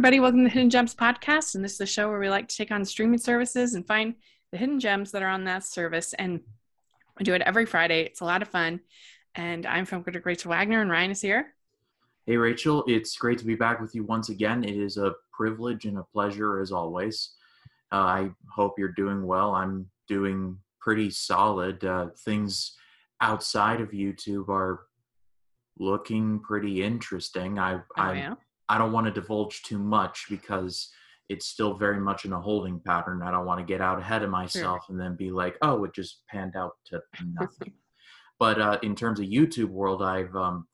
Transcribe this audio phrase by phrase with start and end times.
[0.00, 0.18] everybody.
[0.18, 1.54] Welcome to the Hidden Gems podcast.
[1.54, 4.14] And this is the show where we like to take on streaming services and find
[4.50, 6.14] the hidden gems that are on that service.
[6.14, 6.40] And
[7.18, 8.04] we do it every Friday.
[8.04, 8.80] It's a lot of fun.
[9.34, 11.52] And I'm film critic Rachel Wagner, and Ryan is here.
[12.24, 12.82] Hey, Rachel.
[12.86, 14.64] It's great to be back with you once again.
[14.64, 17.34] It is a privilege and a pleasure as always.
[17.92, 19.54] Uh, I hope you're doing well.
[19.54, 21.84] I'm doing pretty solid.
[21.84, 22.74] Uh, things
[23.20, 24.86] outside of YouTube are
[25.78, 27.58] looking pretty interesting.
[27.58, 28.34] I, Oh, I, yeah.
[28.70, 30.90] I don't want to divulge too much because
[31.28, 33.20] it's still very much in a holding pattern.
[33.20, 35.92] I don't want to get out ahead of myself and then be like, oh, it
[35.92, 37.72] just panned out to nothing.
[38.38, 40.68] but uh, in terms of YouTube world, I've um,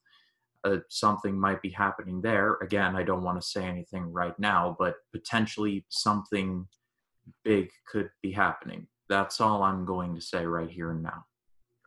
[0.63, 2.59] uh, something might be happening there.
[2.61, 6.67] Again, I don't want to say anything right now, but potentially something
[7.45, 8.89] big could be happening.
[9.09, 11.25] That's all I'm going to say right here and now.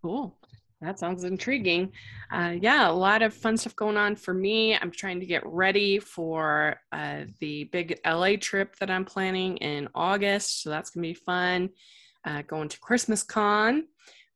[0.01, 0.38] Cool.
[0.81, 1.91] That sounds intriguing.
[2.31, 4.77] Uh, yeah, a lot of fun stuff going on for me.
[4.77, 9.89] I'm trying to get ready for uh, the big LA trip that I'm planning in
[9.93, 10.63] August.
[10.63, 11.69] So that's going to be fun.
[12.25, 13.87] Uh, going to Christmas Con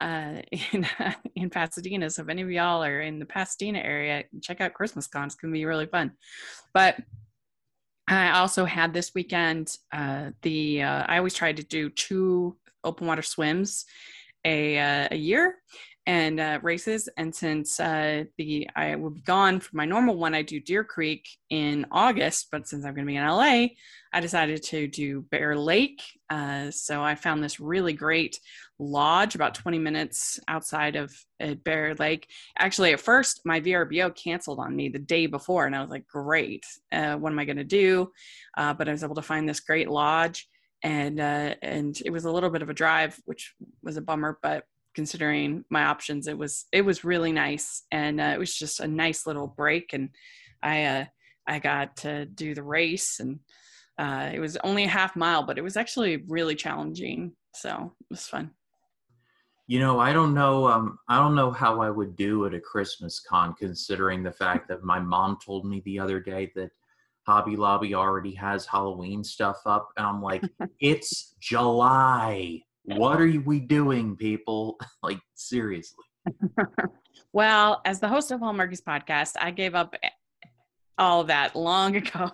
[0.02, 0.42] uh,
[0.74, 0.86] in,
[1.36, 2.10] in Pasadena.
[2.10, 5.28] So if any of y'all are in the Pasadena area, check out Christmas Con.
[5.28, 6.12] It's going to be really fun.
[6.74, 6.98] But
[8.06, 13.08] I also had this weekend uh, the, uh, I always try to do two open
[13.08, 13.86] water swims
[14.44, 15.56] a, uh, a year
[16.06, 17.08] and uh, races.
[17.16, 20.84] And since uh, the I will be gone for my normal one, I do Deer
[20.84, 22.48] Creek in August.
[22.52, 23.68] But since I'm going to be in LA,
[24.12, 26.02] I decided to do Bear Lake.
[26.30, 28.40] Uh, so I found this really great
[28.80, 32.30] lodge about 20 minutes outside of uh, Bear Lake.
[32.58, 36.08] Actually, at first, my VRBO canceled on me the day before, and I was like,
[36.08, 38.12] "Great, uh, what am I going to do?"
[38.58, 40.48] Uh, but I was able to find this great lodge.
[40.86, 44.66] And and it was a little bit of a drive, which was a bummer, but
[44.96, 48.88] considering my options it was it was really nice and uh, it was just a
[48.88, 50.10] nice little break and
[50.62, 51.06] i uh
[51.48, 53.40] i got to do the race and
[53.98, 58.08] uh it was only a half mile but it was actually really challenging so it
[58.10, 58.52] was fun
[59.68, 60.68] You know, I don't know.
[60.68, 64.68] Um, I don't know how I would do at a Christmas con, considering the fact
[64.68, 66.72] that my mom told me the other day that
[67.26, 70.44] Hobby Lobby already has Halloween stuff up, and I'm like,
[70.80, 72.62] it's July.
[72.86, 74.78] What are we doing, people?
[75.04, 76.06] like seriously.
[77.34, 79.94] well as the host of hallmarkies podcast i gave up
[80.98, 82.32] all that long ago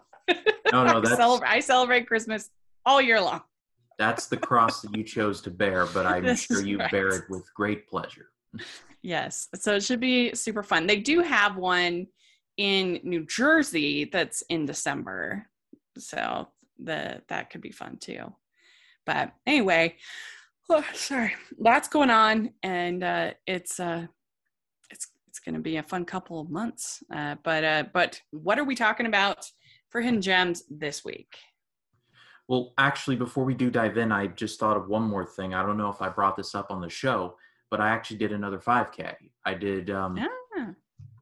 [0.71, 2.51] No, no, I, that's celebrate, I celebrate christmas
[2.85, 3.41] all year long
[3.99, 6.89] that's the cross that you chose to bear, but I'm This sure you right.
[6.89, 8.29] bear it with great pleasure.
[9.03, 9.49] Yes.
[9.55, 10.87] So it should be super fun.
[10.87, 12.07] They do have one
[12.55, 15.47] in New Jersey that's in December.
[15.97, 16.47] So
[16.81, 18.33] the that could be fun too.
[19.05, 19.97] But anyway,
[20.69, 21.33] oh, sorry.
[21.57, 24.05] Lots going on and uh it's uh
[24.89, 27.03] it's it's going to be a fun couple of months.
[27.13, 29.49] Uh but uh but what are we talking about
[29.89, 31.35] for hidden gems this week?
[32.47, 35.53] Well, actually, before we do dive in, I just thought of one more thing.
[35.53, 37.35] I don't know if I brought this up on the show,
[37.69, 39.13] but I actually did another 5K.
[39.45, 39.91] I did.
[39.91, 40.17] Um,
[40.57, 40.71] Ah,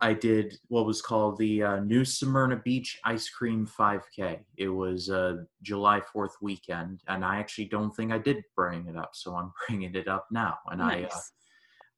[0.01, 4.39] I did what was called the uh, New Smyrna Beach Ice Cream 5K.
[4.57, 8.95] It was uh, July 4th weekend, and I actually don't think I did bring it
[8.95, 10.57] up, so I'm bringing it up now.
[10.67, 11.19] And I uh.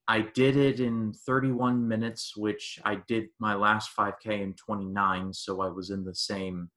[0.07, 5.61] I did it in 31 minutes, which I did my last 5K in 29, so
[5.61, 6.71] I was in the same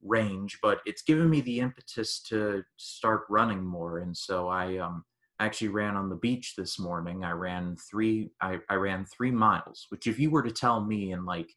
[0.00, 0.60] range.
[0.62, 5.04] But it's given me the impetus to start running more, and so I um,
[5.40, 7.24] actually ran on the beach this morning.
[7.24, 8.30] I ran three.
[8.40, 11.48] I, I ran three miles, which if you were to tell me in like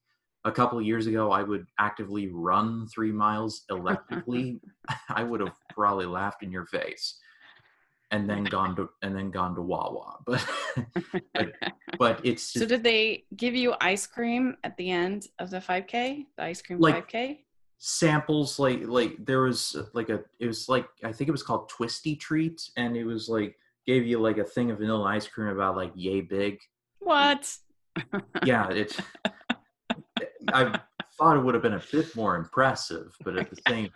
[0.46, 4.59] a couple of years ago I would actively run three miles electrically,
[5.09, 7.18] I would have probably laughed in your face.
[8.14, 10.46] And then gone to and then gone to Wawa, but
[11.34, 11.53] but,
[11.97, 16.25] but it's so did they give you ice cream at the end of the 5K?
[16.36, 17.38] The ice cream Like- 5K?
[17.84, 21.68] samples like like there was like a it was like I think it was called
[21.70, 23.56] Twisty Treat, and it was like
[23.86, 26.59] gave you like a thing of vanilla ice cream about like yay big.
[27.00, 27.53] What?
[28.46, 29.00] Yeah, it's.
[30.53, 30.79] I
[31.17, 33.90] thought it would have been a bit more impressive, but at the same,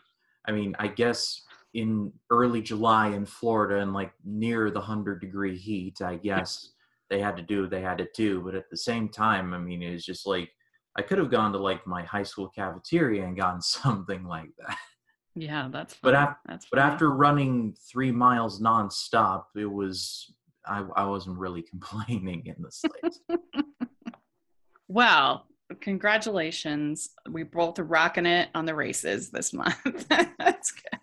[0.48, 1.42] I mean, I guess
[1.74, 6.71] in early July in Florida and like near the hundred degree heat, I guess
[7.09, 8.42] they had to do what they had to do.
[8.42, 10.51] But at the same time, I mean, it was just like
[10.98, 14.77] I could have gone to like my high school cafeteria and gotten something like that.
[15.35, 16.27] Yeah, that's But funny.
[16.27, 20.33] af- that's But after running three miles nonstop, it was
[20.65, 23.21] I, I wasn't really complaining in the slightest.
[24.87, 25.47] well,
[25.81, 27.09] congratulations.
[27.29, 29.75] We both are rocking it on the races this month.
[30.39, 30.99] that's good.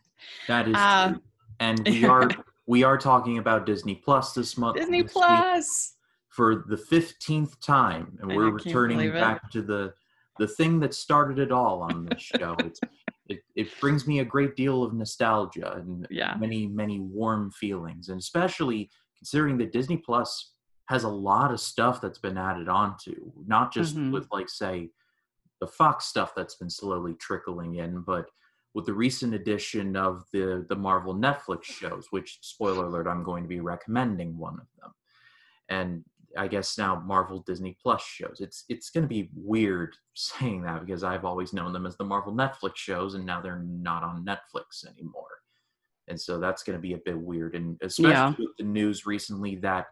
[0.48, 1.22] That is um, true.
[1.60, 2.30] And we are
[2.66, 4.76] we are talking about Disney Plus this month.
[4.76, 5.94] Disney this Plus.
[6.28, 9.94] for the fifteenth time, and I we're returning back to the
[10.38, 12.56] the thing that started it all on this show.
[12.60, 12.80] It's
[13.28, 16.34] it, it brings me a great deal of nostalgia and Yeah.
[16.38, 20.54] many many warm feelings and especially considering that disney plus
[20.88, 24.12] has a lot of stuff that's been added onto not just Mhm.
[24.12, 24.90] with like say
[25.60, 28.28] the fox stuff that's been slowly trickling in but
[28.74, 33.42] with the recent addition of the the marvel netflix shows which spoiler alert i'm going
[33.44, 34.92] to be recommending one of them
[35.68, 36.04] and
[36.36, 38.38] I guess now Marvel Disney Plus shows.
[38.40, 42.04] It's it's going to be weird saying that because I've always known them as the
[42.04, 45.28] Marvel Netflix shows, and now they're not on Netflix anymore,
[46.08, 47.54] and so that's going to be a bit weird.
[47.54, 48.34] And especially Yeah.
[48.38, 49.86] with the news recently that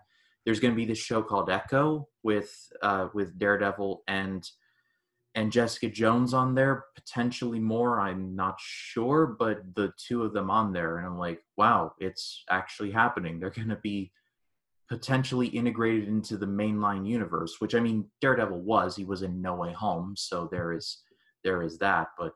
[0.44, 2.52] there's going to be this show called Echo with
[2.82, 4.48] uh, with Daredevil and
[5.36, 8.00] and Jessica Jones on there, potentially more.
[8.00, 12.42] I'm not sure, but the two of them on there, and I'm like, wow, it's
[12.50, 13.38] actually happening.
[13.38, 14.10] They're going to be
[14.90, 19.54] potentially integrated into the mainline universe which i mean daredevil was he was in no
[19.54, 21.02] way home so there is
[21.44, 22.32] there is that but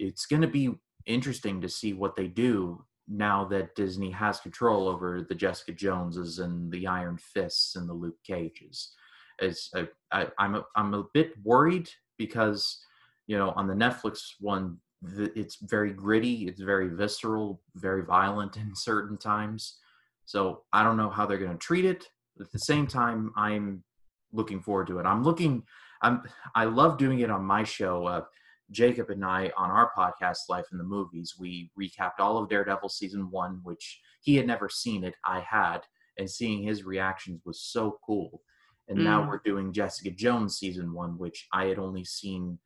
[0.00, 0.74] it's going to be
[1.06, 6.40] interesting to see what they do now that disney has control over the jessica joneses
[6.40, 8.92] and the iron fists and the luke cages.
[9.38, 11.88] It's I, I, i'm a, i'm a bit worried
[12.18, 12.80] because
[13.28, 14.78] you know on the netflix one
[15.16, 19.78] it's very gritty it's very visceral very violent in certain times
[20.24, 22.08] so I don't know how they're going to treat it.
[22.40, 23.84] At the same time, I'm
[24.32, 25.06] looking forward to it.
[25.06, 25.62] I'm looking.
[26.02, 26.22] I'm.
[26.54, 28.06] I love doing it on my show.
[28.06, 28.22] Uh,
[28.70, 32.88] Jacob and I on our podcast, Life in the Movies, we recapped all of Daredevil
[32.88, 35.14] season one, which he had never seen it.
[35.24, 35.80] I had,
[36.18, 38.40] and seeing his reactions was so cool.
[38.88, 39.28] And now Mm.
[39.28, 42.58] we're doing Jessica Jones season one, which I had only seen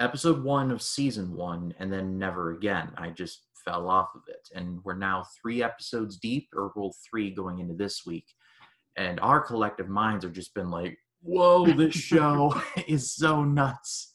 [0.00, 2.92] episode one of season one and then never again.
[2.96, 4.48] I just fell off of it.
[4.54, 8.26] And we're now three episodes deep, or well, three going into this week.
[8.96, 14.12] And our collective minds have just been like, whoa, this show is so nuts.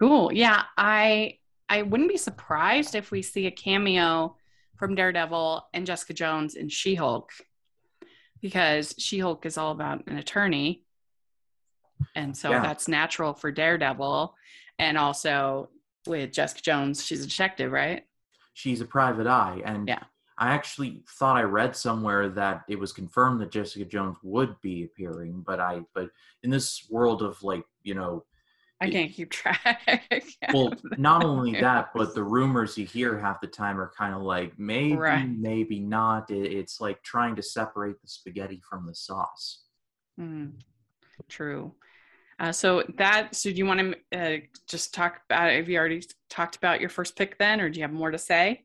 [0.00, 0.32] Cool.
[0.32, 1.38] Yeah, I
[1.68, 4.36] I wouldn't be surprised if we see a cameo
[4.76, 7.30] from Daredevil and Jessica Jones in She-Hulk
[8.42, 10.84] because She-Hulk is all about an attorney.
[12.14, 12.60] And so Yeah.
[12.60, 14.34] that's natural for Daredevil
[14.78, 15.70] and also
[16.06, 18.04] with Jessica Jones, she's a detective, right?
[18.54, 19.62] She's a private eye.
[19.64, 20.04] And Yeah.
[20.38, 24.84] I actually thought I read somewhere that it was confirmed that Jessica Jones would be
[24.84, 26.10] appearing, but I but
[26.42, 28.24] in this world of like, you know,
[28.80, 30.02] I can't keep track.
[30.52, 34.22] well not only that but the rumors you hear half the time are kind of
[34.22, 35.28] like maybe Right.
[35.28, 39.62] maybe not It- it's like trying to separate the spaghetti from the sauce
[40.20, 40.52] Mm,
[41.28, 41.74] true.
[42.42, 43.34] Uh, so that.
[43.34, 43.80] So do you want
[44.12, 45.52] to uh, just talk about?
[45.52, 48.18] Have you already talked about your first pick then, or do you have more to
[48.18, 48.64] say?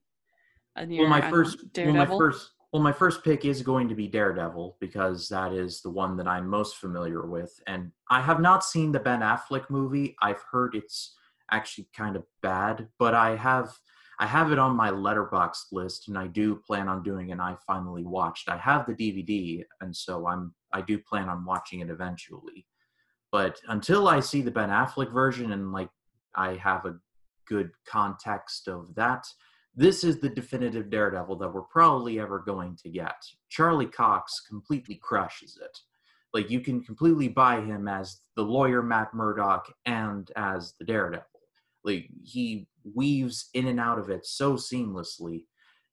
[0.86, 4.78] well my first well my first well my first pick is going to be daredevil
[4.80, 8.92] because that is the one that i'm most familiar with and i have not seen
[8.92, 11.16] the ben affleck movie i've heard it's
[11.52, 13.74] actually kind of bad but i have
[14.20, 17.42] i have it on my Letterboxd list and i do plan on doing it and
[17.42, 21.80] i finally watched i have the dvd and so i'm i do plan on watching
[21.80, 22.66] it eventually
[23.38, 25.90] but until i see the ben affleck version and like
[26.36, 26.96] i have a
[27.48, 29.26] good context of that
[29.78, 33.16] this is the definitive Daredevil that we're probably ever going to get.
[33.48, 35.78] Charlie Cox completely crushes it.
[36.34, 41.28] Like you can completely buy him as the lawyer Matt Murdock and as the Daredevil.
[41.84, 45.46] Like he weaves in and out of it so seamlessly.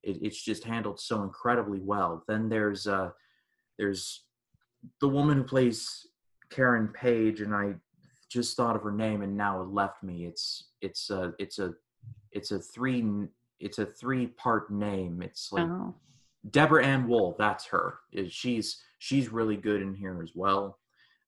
[0.02, 2.24] It, it's just handled so incredibly well.
[2.26, 3.10] Then there's uh
[3.78, 4.24] there's
[5.02, 6.06] the woman who plays
[6.50, 7.74] Karen Page, and I
[8.28, 10.26] just thought of her name and now it left me.
[10.26, 11.74] It's it's a it's a
[12.32, 13.04] it's a three
[13.60, 15.22] it's a three part name.
[15.22, 15.94] It's like Oh,
[16.50, 17.98] Deborah Ann Wool, that's her.
[18.28, 20.78] She's she's really good in here as well.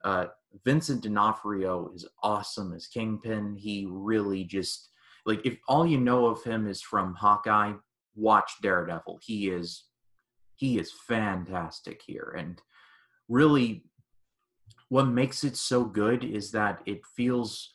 [0.05, 0.27] Uh,
[0.65, 3.57] Vincent D'Onofrio is awesome as Kingpin.
[3.57, 4.89] He really just
[5.25, 7.75] like if all you know of him is from Hawkeye,
[8.15, 9.21] watch Daredevil.
[9.23, 9.85] He is
[10.57, 12.61] he is fantastic here, and
[13.29, 13.85] really,
[14.89, 17.75] what makes it so good is that it feels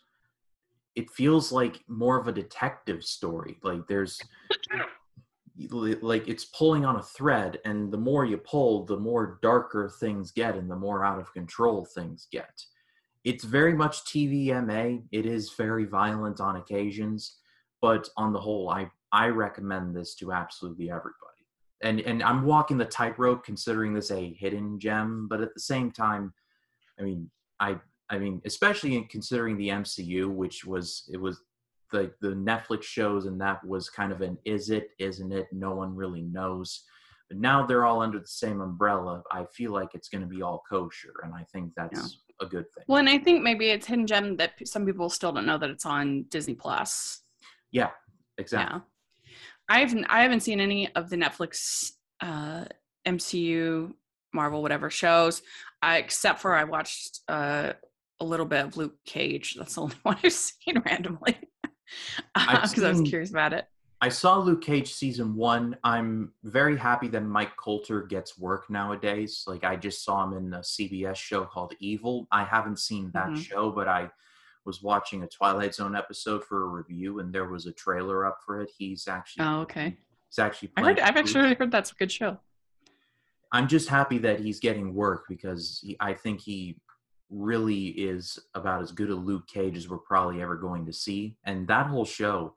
[0.96, 3.58] it feels like more of a detective story.
[3.64, 4.20] Like there's
[5.70, 10.32] like it's pulling on a thread and the more you pull the more darker things
[10.32, 12.62] get and the more out of control things get.
[13.24, 17.38] It's very much tvma it is very violent on occasions
[17.82, 21.46] but on the whole i i recommend this to absolutely everybody.
[21.84, 25.92] And and i'm walking the tightrope considering this a hidden gem but at the same
[25.92, 26.34] time
[27.02, 27.30] i mean
[27.60, 27.76] i
[28.10, 31.42] i mean especially in considering the mcu which was it was
[31.92, 35.76] the the Netflix shows and that was kind of an is it isn't it no
[35.76, 36.84] one really knows
[37.30, 40.42] but now they're all under the same umbrella I feel like it's going to be
[40.42, 43.86] all kosher and I think that's a good thing well, and I think maybe it's
[43.86, 47.22] hidden gem that some people still don't know that it's on Disney Plus.
[47.72, 47.90] Yeah,
[48.38, 48.80] exactly.
[48.80, 49.36] Yeah.
[49.70, 52.66] I've I haven't seen any of the Netflix uh,
[53.08, 53.94] MCU
[54.34, 55.42] Marvel whatever shows,
[55.84, 57.74] uh, except for I watched uh,
[58.20, 59.56] a little bit of Luke Cage.
[59.58, 61.38] That's the only one I've seen randomly
[62.36, 63.66] because I was curious about it.
[64.04, 65.78] I saw Luke Cage season one.
[65.84, 69.44] I'm very happy that Mike Colter gets work nowadays.
[69.46, 72.28] Like I just saw him in a CBS show called Evil.
[72.32, 73.38] I haven't seen that Mhm.
[73.38, 74.10] show, but I
[74.66, 78.40] was watching a Twilight Zone episode for a review, and there was a trailer up
[78.44, 78.72] for it.
[78.76, 79.98] He's actually Oh, okay.
[80.30, 80.72] he's actually.
[80.78, 82.40] I heard, I've actually heard that's a good show.
[83.52, 86.78] I'm just happy that he's getting work because he, I think he
[87.30, 91.38] really is about as good a Luke Cage as we're probably ever going to see.
[91.46, 92.54] And that whole show,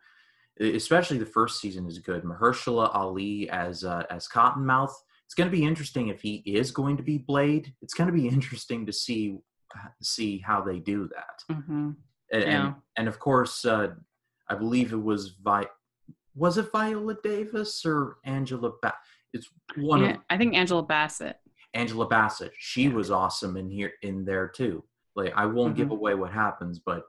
[0.60, 2.22] especially the first season, is good.
[2.24, 4.92] Mahershala Ali as uh, as Cottonmouth.
[5.26, 7.72] It's going to be interesting if he is going to be Blade.
[7.82, 9.38] It's going to be interesting to see
[10.02, 11.54] see how they do that.
[11.56, 11.90] hmm
[12.32, 12.66] And Yeah.
[12.66, 13.88] and, and of course, uh,
[14.48, 15.66] I believe it was Vi.
[16.36, 18.72] Was it Viola Davis or Angela?
[18.82, 18.94] Ba-
[19.34, 21.36] it's one of Yeah, I think Angela Bassett.
[21.74, 22.52] Angela Bassett.
[22.58, 24.82] She was awesome in here in there too.
[25.16, 25.92] Like I won't give Mhm.
[25.98, 27.04] away what happens, but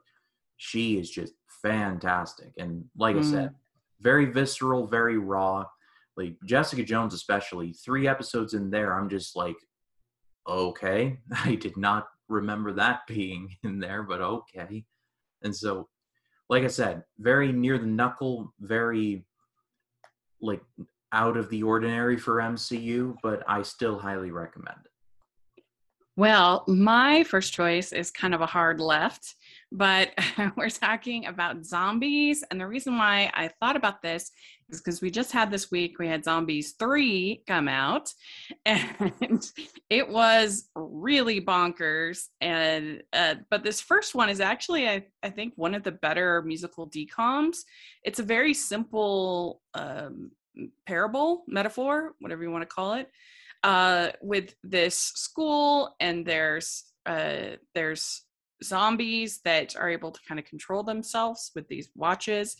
[0.56, 2.52] she is just fantastic.
[2.58, 3.54] And like I said, Mm.
[4.00, 5.64] very visceral, very raw.
[6.16, 9.56] Like Jessica Jones, especially three episodes in there, I'm just like,
[10.46, 14.84] okay, I did not remember that being in there, but okay.
[15.42, 15.88] And so,
[16.48, 19.24] like I said, very near the knuckle, very
[20.40, 20.62] like
[21.16, 24.90] out of the ordinary for MCU, but I still highly recommend it.
[26.18, 29.34] Well, my first choice is kind of a hard left,
[29.72, 30.12] but
[30.56, 32.44] we're talking about zombies.
[32.50, 34.30] And the reason why I thought about this
[34.70, 38.10] is because we just had this week, we had Zombies 3 come out,
[38.66, 39.50] and
[39.90, 42.24] it was really bonkers.
[42.40, 46.42] And, uh, but this first one is actually, I, I think, one of the better
[46.42, 47.58] musical DCOMs.
[48.04, 50.30] It's a very simple um,
[50.86, 53.10] parable, metaphor, whatever you want to call it
[53.62, 58.22] uh, with this school, and there's uh, there's
[58.62, 62.56] zombies that are able to kind of control themselves with these watches,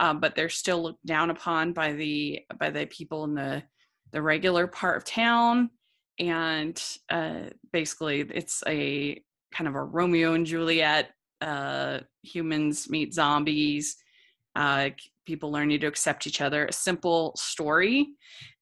[0.00, 3.62] um, but they're still looked down upon by the by the people in the
[4.12, 5.70] the regular part of town,
[6.18, 9.22] and uh, basically it's a
[9.52, 11.10] kind of a Romeo and Juliet.
[11.40, 13.96] Uh, humans meet zombies.
[14.54, 14.90] Uh,
[15.26, 16.66] people learning to accept each other.
[16.66, 18.08] A simple story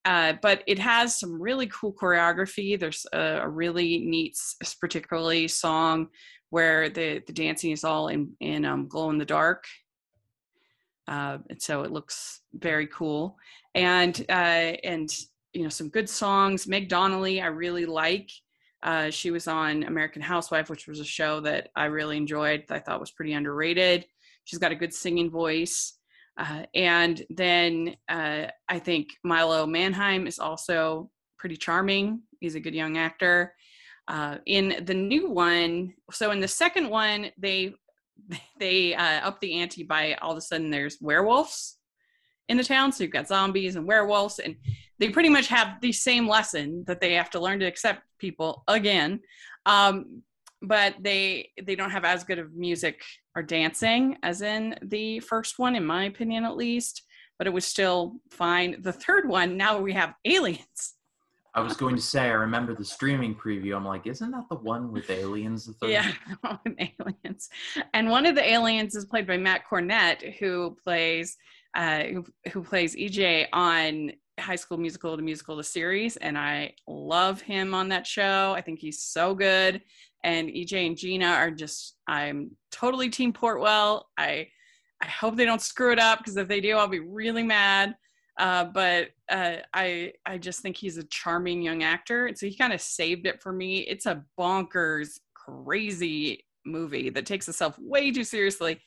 [0.04, 2.78] uh, but it has some really cool choreography.
[2.78, 4.36] There's a, a really neat,
[4.80, 6.08] particularly song
[6.48, 9.64] where the the dancing is all in in um, glow in the dark,
[11.06, 13.36] uh, and so it looks very cool.
[13.74, 15.10] And uh, and
[15.52, 16.66] you know some good songs.
[16.66, 18.30] Meg Donnelly, I really like.
[18.82, 22.64] Uh, she was on American Housewife, which was a show that I really enjoyed.
[22.70, 24.06] I thought was pretty underrated.
[24.44, 25.99] She's got a good singing voice.
[26.40, 32.22] Uh, and then uh, I think Milo Manheim is also pretty charming.
[32.40, 33.54] He's a good young actor.
[34.08, 37.74] Uh, in the new one, so in the second one, they
[38.58, 41.76] they uh, up the ante by all of a sudden there's werewolves
[42.48, 42.90] in the town.
[42.90, 44.56] So you've got zombies and werewolves, and
[44.98, 48.64] they pretty much have the same lesson that they have to learn to accept people
[48.66, 49.20] again.
[49.66, 50.22] Um,
[50.62, 53.02] but they they don't have as good of music
[53.34, 57.02] or dancing as in the first one, in my opinion, at least.
[57.38, 58.76] But it was still fine.
[58.82, 60.94] The third one, now we have aliens.
[61.54, 63.74] I was going to say, I remember the streaming preview.
[63.74, 65.66] I'm like, isn't that the one with aliens?
[65.66, 66.12] The third Yeah,
[66.64, 67.48] with aliens.
[67.92, 71.36] And one of the aliens is played by Matt Cornett, who plays
[71.74, 76.74] uh, who, who plays EJ on High School Musical, the musical, the series, and I
[76.86, 78.52] love him on that show.
[78.56, 79.80] I think he's so good.
[80.22, 84.02] And EJ and Gina are just I'm totally Team Portwell.
[84.18, 84.48] I
[85.02, 87.94] I hope they don't screw it up because if they do, I'll be really mad.
[88.38, 92.56] Uh, but uh, I I just think he's a charming young actor, and so he
[92.56, 93.80] kind of saved it for me.
[93.80, 98.80] It's a bonkers, crazy movie that takes itself way too seriously,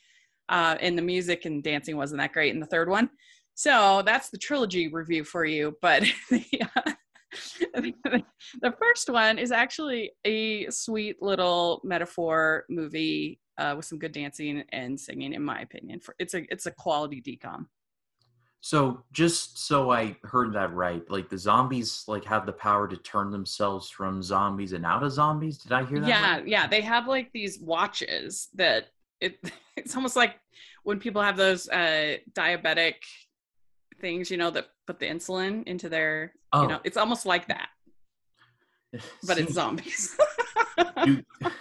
[0.49, 3.09] uh, and the music and dancing wasn't that great in the third one.
[3.55, 5.77] So that's the trilogy review for you.
[5.81, 6.92] But the, uh,
[7.73, 14.63] the first one is actually a sweet little metaphor movie uh, with some good dancing
[14.69, 15.99] and singing, in my opinion.
[15.99, 17.65] For it's a it's a quality DCOM.
[18.61, 22.95] So just so I heard that right, like the zombies like have the power to
[22.95, 25.57] turn themselves from zombies and out of zombies.
[25.57, 26.07] Did I hear that?
[26.07, 26.47] yeah right?
[26.47, 28.85] yeah they have like these watches that
[29.19, 29.37] it
[29.77, 30.35] it's almost like
[30.83, 32.95] when people have those uh diabetic
[34.03, 36.63] things you know that put the insulin into their Oh.
[36.63, 37.69] you know it's almost like that
[39.27, 40.15] but it's zombies
[41.05, 41.23] do-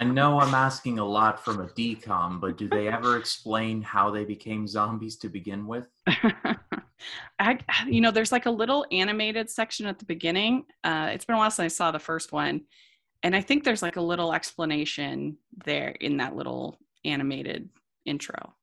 [0.00, 4.10] I know I'm asking a lot from a DCOM, but do they ever explain how
[4.10, 5.86] they became zombies to begin with?
[7.38, 10.64] I, you know, there's like a little animated section at the beginning.
[10.82, 12.62] Uh, it's been a while since I saw the first one,
[13.22, 17.68] and I think there's like a little explanation there in that little animated
[18.04, 18.54] intro.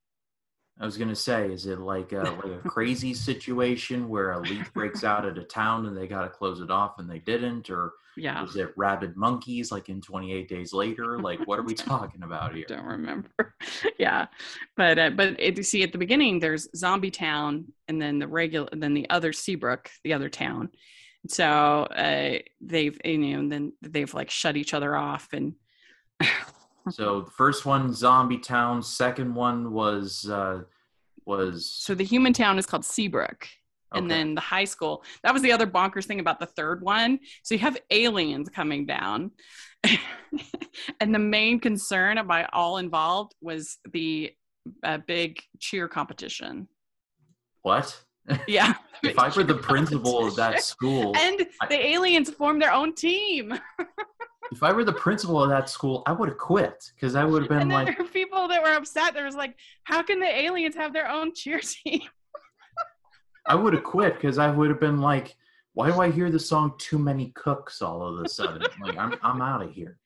[0.80, 4.72] I was gonna say, is it like a, like a crazy situation where a leak
[4.72, 7.68] breaks out at a town and they got to close it off and they didn't,
[7.68, 11.18] or yeah, is it rabid monkeys like in 28 Days Later?
[11.18, 12.64] Like, what are we talking about here?
[12.70, 13.54] I don't remember.
[13.98, 14.26] yeah,
[14.74, 18.28] but uh, but it, you see at the beginning there's Zombie Town and then the
[18.28, 20.70] regular then the other Seabrook, the other town.
[21.28, 25.54] So uh, they've you know and then they've like shut each other off and
[26.90, 28.82] so the first one, Zombie Town.
[28.82, 30.62] Second one was uh,
[31.24, 33.48] was so the human town is called Seabrook.
[33.92, 34.14] And okay.
[34.14, 35.02] then the high school.
[35.24, 37.18] That was the other bonkers thing about the third one.
[37.42, 39.32] So you have aliens coming down.
[41.00, 44.32] and the main concern by all involved was the
[44.84, 46.68] uh, big cheer competition.
[47.62, 48.00] What?
[48.46, 48.74] Yeah.
[49.02, 51.16] if I were the principal of that school.
[51.16, 53.58] And I, the aliens formed their own team
[54.52, 57.42] if I were the principal of that school, I would have quit because I would
[57.42, 57.86] have been and like.
[57.86, 59.14] There were people that were upset.
[59.14, 62.02] There was like, how can the aliens have their own cheer team?
[63.46, 65.36] I would have quit because I would have been like,
[65.74, 68.62] why do I hear the song "Too Many Cooks" all of a sudden?
[68.82, 69.98] like, I'm I'm out of here.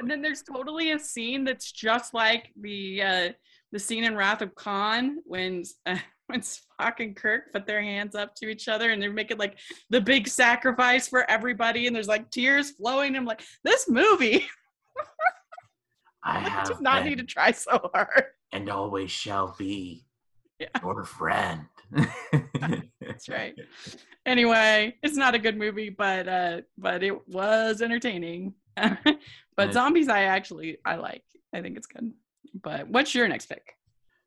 [0.00, 3.28] And then there's totally a scene that's just like the uh,
[3.70, 8.14] the scene in Wrath of Khan when uh, when Spock and Kirk put their hands
[8.14, 9.58] up to each other and they're making like
[9.90, 13.14] the big sacrifice for everybody, and there's like tears flowing.
[13.14, 14.46] I'm like, this movie.
[16.24, 18.24] I do not need to try so hard.
[18.52, 20.06] And always shall be
[20.58, 20.68] yeah.
[20.82, 21.66] your friend.
[23.00, 23.54] That's right.
[24.26, 28.54] Anyway, it's not a good movie, but uh, but it was entertaining.
[29.56, 31.24] but zombies, I actually I like.
[31.52, 32.12] I think it's good.
[32.62, 33.74] But what's your next pick?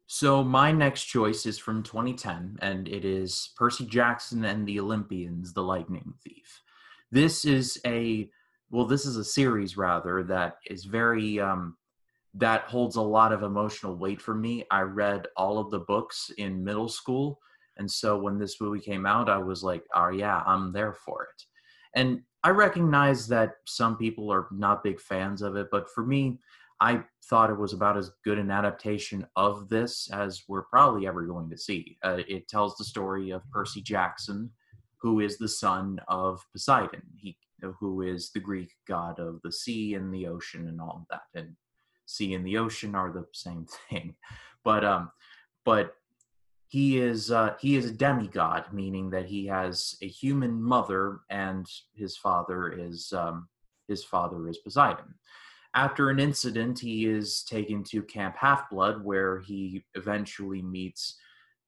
[0.06, 5.54] So my next choice is from 2010, and it is Percy Jackson and the Olympians:
[5.54, 6.62] The Lightning Thief.
[7.12, 8.30] This is a
[8.70, 11.78] well, this is a series rather that is very um,
[12.34, 14.66] that holds a lot of emotional weight for me.
[14.72, 17.40] I read all of the books in middle school,
[17.78, 21.24] and so when this movie came out, I was like, "Oh yeah, I'm there for
[21.24, 21.44] it."
[21.96, 26.40] And I recognize that some people are not big fans of it, but for me,
[26.82, 31.22] I thought it was about as good an adaptation of this as we're probably ever
[31.24, 31.98] going to see.
[32.04, 34.50] Uh, it tells the story of Percy Jackson,
[34.98, 37.38] who is the son of Poseidon, he,
[37.80, 41.40] who is the Greek god of the sea and the ocean and all of that.
[41.40, 41.56] And
[42.06, 44.16] sea and the ocean are the same thing,
[44.66, 45.12] but um,
[45.64, 45.96] but
[46.74, 51.68] he is uh, he is a demigod, meaning that he has a human mother and
[51.94, 53.48] his father is um,
[53.88, 55.14] his father is Poseidon
[55.76, 61.18] after an incident, he is taken to Camp Half Blood, where he eventually meets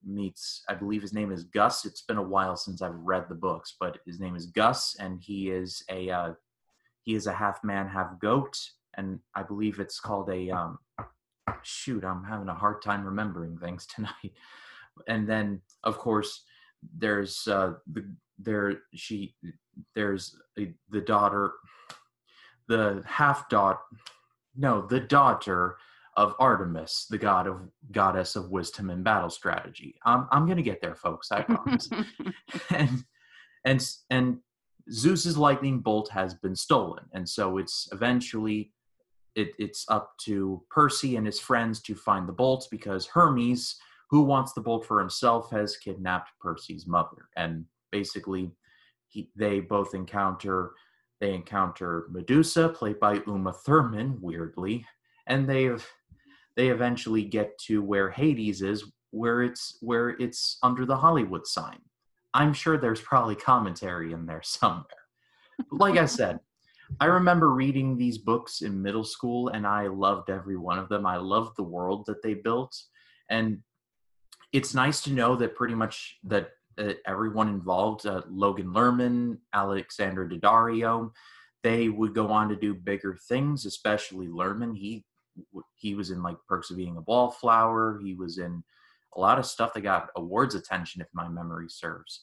[0.07, 0.61] meets.
[0.69, 1.85] I believe his name is Gus.
[1.85, 5.19] It's been a while since I've read the books, but his name is Gus, and
[5.19, 6.33] he is a uh,
[7.03, 8.57] he is a half man, half goat,
[8.95, 10.77] and I believe it's called a um,
[11.63, 12.03] shoot.
[12.03, 14.33] I'm having a hard time remembering things tonight.
[15.07, 16.43] And then, of course,
[16.97, 18.05] there's uh, the
[18.39, 19.35] there she
[19.93, 21.53] there's a, the daughter
[22.67, 23.79] the half dot
[24.55, 25.77] no the daughter
[26.17, 29.95] of artemis the god of goddess of wisdom and battle strategy.
[30.05, 31.89] I'm, I'm gonna get there folks i promise.
[32.69, 33.03] And
[33.63, 34.37] and and
[34.91, 38.71] zeus's lightning bolt has been stolen and so it's eventually
[39.35, 43.75] it, it's up to percy and his friends to find the bolt because hermes
[44.15, 48.49] who wants the bolt for himself has kidnapped percy's mother and basically
[49.07, 50.71] he, they both encounter
[51.21, 54.85] they encounter Medusa, played by Uma Thurman, weirdly,
[55.27, 55.69] and they
[56.55, 61.79] they eventually get to where Hades is, where it's where it's under the Hollywood sign.
[62.33, 64.85] I'm sure there's probably commentary in there somewhere.
[65.57, 66.39] But like I said,
[66.99, 71.05] I remember reading these books in middle school and I loved every one of them.
[71.05, 72.75] I loved the world that they built.
[73.29, 73.59] And
[74.55, 80.29] it's nice to know that pretty much that uh, everyone involved, uh, Logan Lerman, Alexandra
[80.29, 81.11] Daddario,
[81.61, 84.77] they would go on to do bigger things, especially Lerman.
[84.77, 85.03] He
[85.75, 87.99] he was in like Perks of Being a Wallflower.
[88.01, 88.63] He was in
[89.17, 92.21] a lot of stuff that got awards attention, if my memory serves.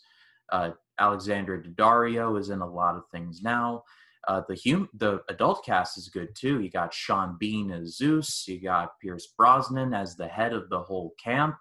[0.50, 3.84] Uh, Alexandra Daddario is in a lot of things now.
[4.26, 6.62] Uh, the hum- the adult cast is good too.
[6.62, 8.46] You got Sean Bean as Zeus.
[8.48, 11.56] You got Pierce Brosnan as the head of the whole camp.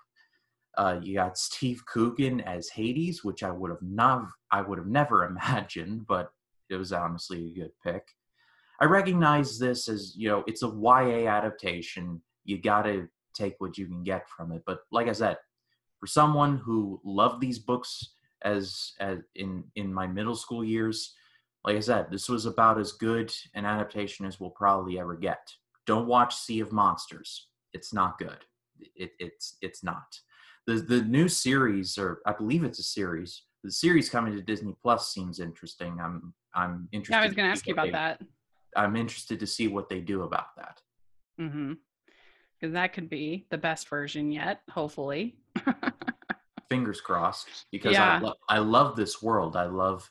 [0.77, 4.87] Uh, you got Steve Coogan as Hades, which I would have not, I would have
[4.87, 6.31] never imagined, but
[6.69, 8.07] it was honestly a good pick.
[8.79, 12.21] I recognize this as you know it's a YA adaptation.
[12.45, 14.63] You got to take what you can get from it.
[14.65, 15.37] But like I said,
[15.99, 21.13] for someone who loved these books as as in in my middle school years,
[21.63, 25.53] like I said, this was about as good an adaptation as we'll probably ever get.
[25.85, 27.49] Don't watch Sea of Monsters.
[27.73, 28.39] It's not good.
[28.95, 30.19] It, it's it's not.
[30.71, 33.43] The the new series, or I believe it's a series.
[33.63, 35.99] The series coming to Disney Plus seems interesting.
[36.01, 37.13] I'm I'm interested.
[37.13, 38.21] Yeah, I was going to ask you about they, that.
[38.75, 40.81] I'm interested to see what they do about that.
[41.39, 41.73] Mm-hmm.
[42.59, 45.35] Because that could be the best version yet, hopefully.
[46.69, 47.65] Fingers crossed.
[47.71, 48.17] Because yeah.
[48.17, 49.55] I, lo- I love this world.
[49.55, 50.09] I love,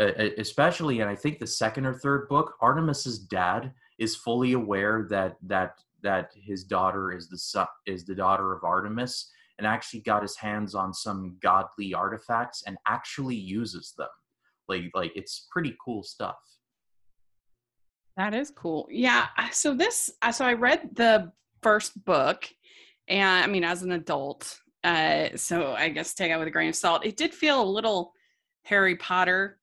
[0.00, 5.06] uh, especially, and I think the second or third book, Artemis's dad is fully aware
[5.10, 9.30] that that that his daughter is the son, is the daughter of Artemis,
[9.62, 14.08] and actually got his hands on some godly artifacts and actually uses them.
[14.68, 16.36] Like like it's pretty cool stuff.
[18.16, 18.88] That is cool.
[18.90, 19.28] Yeah.
[19.52, 22.48] So this, so I read the first book,
[23.08, 26.68] and I mean, as an adult, uh, so I guess take it with a grain
[26.68, 27.06] of salt.
[27.06, 28.12] It did feel a little
[28.64, 29.58] Harry Potter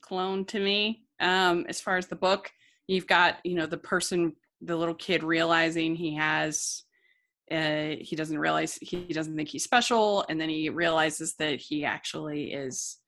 [0.00, 1.04] clone to me.
[1.20, 2.50] Um, as far as the book,
[2.88, 6.83] you've got you know the person, the little kid realizing he has.
[7.50, 11.84] Uh, he doesn't realize he doesn't think he's special, and then he realizes that he
[11.84, 12.98] actually is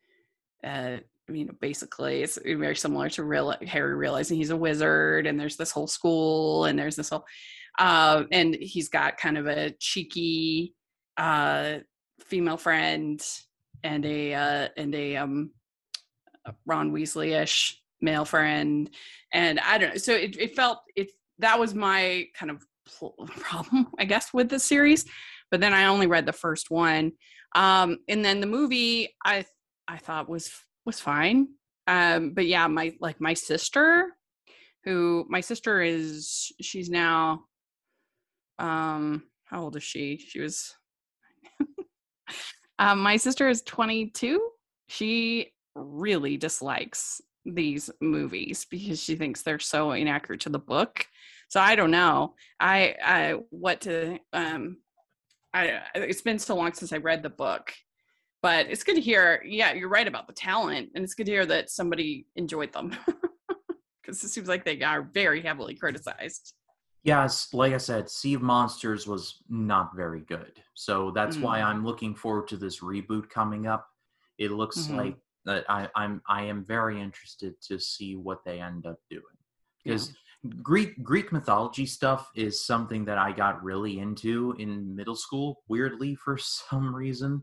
[0.65, 5.39] uh, you know, basically it's very similar to real Harry realizing he's a wizard and
[5.39, 7.25] there's this whole school and there's this whole
[7.79, 10.75] uh, and he's got kind of a cheeky
[11.17, 11.79] uh,
[12.21, 13.27] female friend
[13.85, 15.51] and a uh, and a um,
[16.65, 18.91] Ron Weasley-ish male friend.
[19.33, 22.65] And I don't know so it, it felt it that was my kind of
[23.27, 25.05] problem I guess with the series
[25.51, 27.13] but then I only read the first one
[27.55, 29.45] um, and then the movie I
[29.89, 30.51] I thought was
[30.85, 31.49] was fine.
[31.87, 34.13] Um, but yeah, my like my sister,
[34.85, 37.45] who my sister is, she's now,
[38.59, 40.19] um, how old is she?
[40.19, 40.75] She was.
[42.79, 44.41] um, my sister is 22.
[44.89, 51.07] She really dislikes these movies because she thinks they're so inaccurate to the book.
[51.49, 52.35] So I don't know.
[52.59, 54.79] I I what to um
[55.55, 57.73] I it's been so long since I read the book
[58.47, 61.33] but it's good to hear yeah you're right about the talent and it's good to
[61.33, 62.97] hear that somebody enjoyed them
[64.03, 66.55] because it seems like they are very heavily criticized
[67.03, 71.43] yes like i said sea of monsters was not very good so that's mm.
[71.43, 73.89] why i'm looking forward to this reboot coming up
[74.39, 74.97] it looks mm-hmm.
[74.97, 79.23] like that I, i'm i am very interested to see what they end up doing
[79.83, 80.15] because yeah.
[80.63, 86.15] Greek greek mythology stuff is something that i got really into in middle school weirdly
[86.15, 87.43] for some reason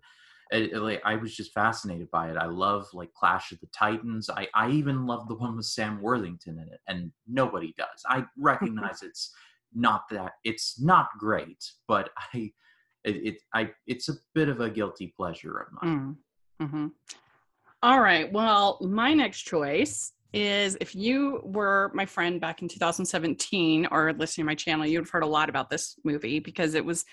[0.53, 2.37] it, like I was just fascinated by it.
[2.37, 4.29] I love like Clash of the Titans.
[4.29, 8.03] I I even love the one with Sam Worthington in it, and nobody does.
[8.07, 9.33] I recognize it's
[9.73, 12.51] not that it's not great, but I
[13.03, 16.17] it, it I it's a bit of a guilty pleasure of mine.
[16.61, 16.67] Mm.
[16.67, 16.87] Mm-hmm.
[17.81, 18.31] All right.
[18.31, 24.43] Well, my next choice is if you were my friend back in 2017 or listening
[24.43, 27.05] to my channel, you'd have heard a lot about this movie because it was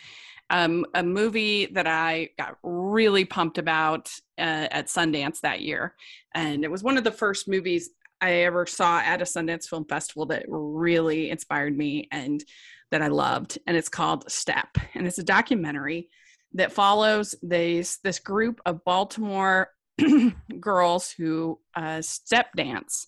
[0.49, 5.95] um, a movie that I got really pumped about uh, at Sundance that year.
[6.35, 9.85] And it was one of the first movies I ever saw at a Sundance Film
[9.85, 12.45] Festival that really inspired me and
[12.91, 13.59] that I loved.
[13.67, 14.77] And it's called Step.
[14.95, 16.09] And it's a documentary
[16.55, 19.71] that follows this, this group of Baltimore
[20.61, 23.07] girls who uh, step dance.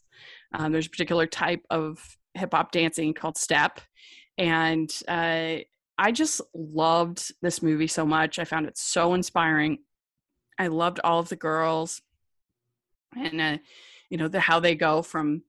[0.54, 3.80] Um, there's a particular type of hip hop dancing called step.
[4.38, 5.58] And uh,
[5.98, 8.38] I just loved this movie so much.
[8.38, 9.78] I found it so inspiring.
[10.58, 12.02] I loved all of the girls
[13.16, 13.58] and uh,
[14.10, 15.42] you know the how they go from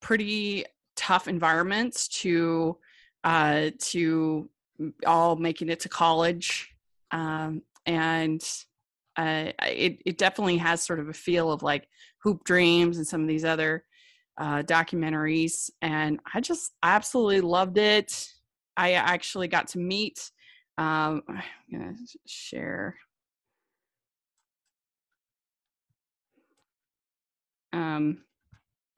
[0.00, 0.64] pretty
[0.96, 2.76] tough environments to
[3.24, 4.48] uh, to
[5.06, 6.74] all making it to college
[7.10, 8.42] um, and
[9.16, 11.88] uh, it, it definitely has sort of a feel of like
[12.22, 13.84] hoop dreams and some of these other
[14.38, 18.32] uh, documentaries and i just absolutely loved it
[18.78, 20.30] I actually got to meet.
[20.78, 21.96] Um, I'm gonna
[22.26, 22.96] share.
[27.72, 28.22] Um,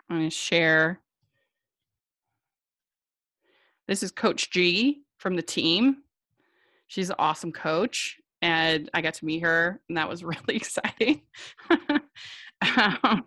[0.08, 1.00] I'm gonna share.
[3.88, 5.96] This is Coach G from the team.
[6.86, 11.22] She's an awesome coach, and I got to meet her, and that was really exciting.
[12.76, 13.24] um,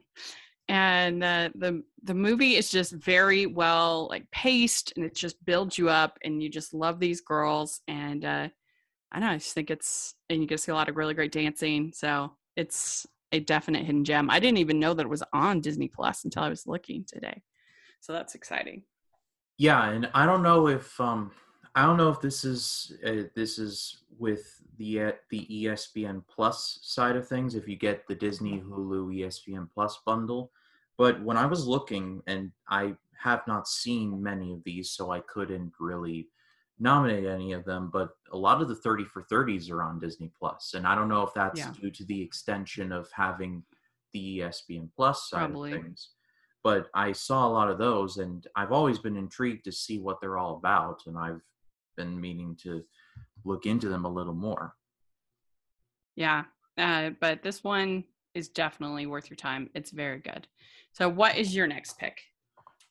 [0.73, 5.77] and uh, the the movie is just very well like paced and it just builds
[5.77, 8.49] you up and you just love these girls and uh,
[9.12, 10.97] I don't know I just think it's and you get to see a lot of
[10.97, 14.31] really great dancing so it's a definite hidden gem.
[14.31, 17.43] I didn't even know that it was on Disney Plus until I was looking today
[18.01, 18.81] so that's exciting.
[19.59, 21.31] Yeah, and I don't know if um
[21.75, 26.79] I don't know if this is uh, this is with the uh, the ESPN Plus
[26.81, 30.51] side of things if you get the Disney Hulu ESPN Plus bundle,
[30.97, 35.21] but when I was looking and I have not seen many of these so I
[35.21, 36.27] couldn't really
[36.79, 40.32] nominate any of them, but a lot of the 30 for 30s are on Disney
[40.38, 41.71] Plus and I don't know if that's Yeah.
[41.71, 43.63] due to the extension of having
[44.13, 45.73] the ESPN Plus side Probably.
[45.73, 46.10] of things
[46.63, 50.21] but I saw a lot of those, and I've always been intrigued to see what
[50.21, 51.41] they're all about, and I've
[51.97, 52.82] been meaning to
[53.43, 54.73] look into them a little more.
[56.15, 56.45] Yeah.
[56.77, 59.69] Uh, but this one is definitely worth your time.
[59.73, 60.47] It's very good.
[60.91, 62.21] So, what is your next pick?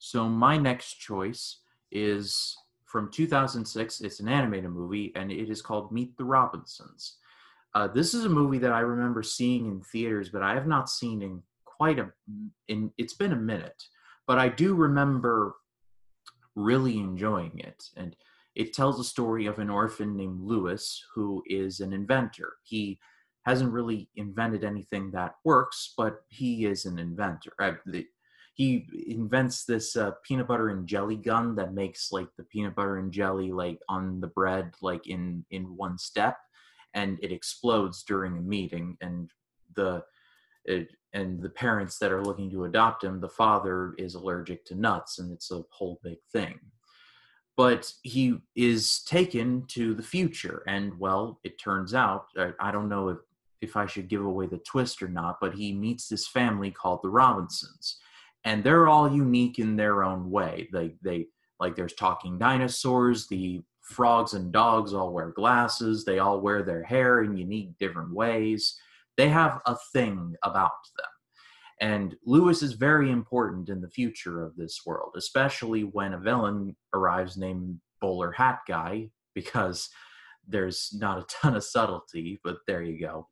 [0.04, 1.60] So my next choice
[1.92, 4.00] is from 2006.
[4.00, 7.18] It's an animated movie, and it is called Meet the Robinsons.
[7.72, 10.90] Uh, this is a movie that I remember seeing in theaters, but I have not
[10.90, 12.10] seen in quite a.
[12.66, 13.80] In it's been a minute,
[14.26, 15.54] but I do remember
[16.56, 18.16] really enjoying it, and
[18.56, 22.54] it tells the story of an orphan named Lewis who is an inventor.
[22.64, 22.98] He
[23.44, 27.52] hasn't really invented anything that works, but he is an inventor.
[27.58, 28.06] Uh, the,
[28.54, 32.98] he invents this uh, peanut butter and jelly gun that makes like the peanut butter
[32.98, 36.36] and jelly like on the bread like in in one step
[36.94, 39.30] and it explodes during a meeting and
[39.74, 40.02] the
[40.64, 44.74] it, and the parents that are looking to adopt him the father is allergic to
[44.74, 46.60] nuts and it's a whole big thing
[47.56, 52.26] but he is taken to the future and well it turns out
[52.60, 53.18] I don't know if
[53.62, 57.00] if i should give away the twist or not but he meets this family called
[57.02, 57.98] the robinsons
[58.44, 60.68] and they're all unique in their own way.
[60.72, 61.26] They they
[61.60, 66.82] like there's talking dinosaurs, the frogs and dogs all wear glasses, they all wear their
[66.82, 68.76] hair in unique different ways.
[69.16, 71.06] They have a thing about them.
[71.80, 76.76] And Lewis is very important in the future of this world, especially when a villain
[76.94, 79.88] arrives named Bowler Hat Guy, because
[80.46, 83.28] there's not a ton of subtlety, but there you go,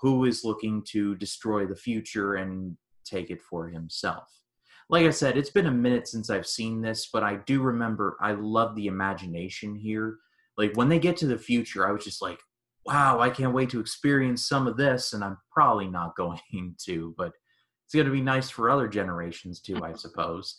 [0.00, 4.40] who is looking to destroy the future and take it for himself.
[4.88, 8.16] Like I said, it's been a minute since I've seen this, but I do remember
[8.20, 10.18] I love the imagination here.
[10.56, 12.38] Like when they get to the future, I was just like,
[12.84, 15.12] wow, I can't wait to experience some of this.
[15.12, 17.32] And I'm probably not going to, but
[17.84, 20.56] it's going to be nice for other generations too, I suppose.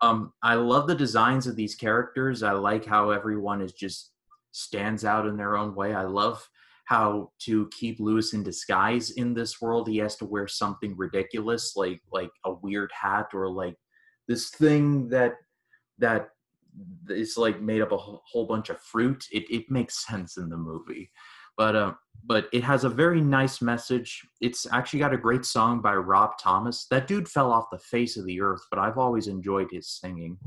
[0.00, 2.42] Um, I love the designs of these characters.
[2.42, 4.12] I like how everyone is just
[4.52, 5.94] stands out in their own way.
[5.94, 6.48] I love
[6.88, 9.86] how to keep Lewis in disguise in this world.
[9.86, 13.76] He has to wear something ridiculous, like like a weird hat or like
[14.26, 15.34] this thing that
[15.98, 16.30] that
[17.10, 19.22] is like made up a whole bunch of fruit.
[19.30, 21.10] It it makes sense in the movie,
[21.58, 21.92] but uh,
[22.24, 24.26] but it has a very nice message.
[24.40, 26.86] It's actually got a great song by Rob Thomas.
[26.90, 30.38] That dude fell off the face of the earth, but I've always enjoyed his singing.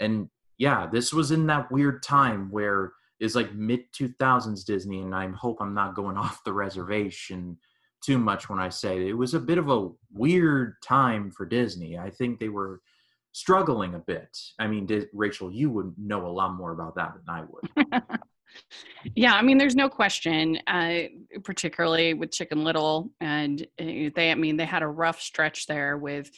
[0.00, 5.14] And yeah, this was in that weird time where is like mid 2000s Disney, and
[5.14, 7.58] I hope I'm not going off the reservation
[8.04, 11.98] too much when I say it was a bit of a weird time for Disney.
[11.98, 12.80] I think they were
[13.32, 14.36] struggling a bit.
[14.58, 18.02] I mean, did, Rachel, you would know a lot more about that than I would.
[19.14, 21.02] Yeah, I mean, there's no question, uh,
[21.44, 25.96] particularly with Chicken Little, and uh, they, I mean, they had a rough stretch there
[25.96, 26.30] with,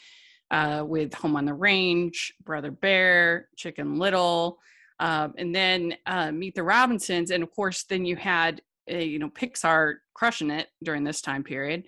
[0.50, 4.58] uh, with Home on the Range, Brother Bear, Chicken Little,
[5.02, 9.18] um, and then uh, Meet the Robinsons, and of course, then you had, uh, you
[9.18, 11.82] know, Pixar crushing it during this time period.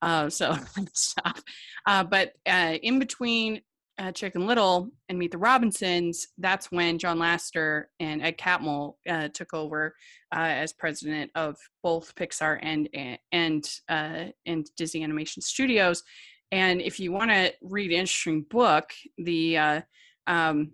[0.00, 0.56] Uh, so
[0.94, 1.42] stuff,
[1.86, 3.60] uh, but uh, in between
[3.98, 9.28] uh, Chicken Little and Meet the Robinsons, that's when John Lasseter and Ed Catmull uh,
[9.34, 9.96] took over
[10.32, 12.88] uh, as president of both Pixar and
[13.32, 16.04] and uh, and Disney Animation Studios.
[16.52, 19.80] And if you want to read an interesting book, the uh,
[20.28, 20.70] um,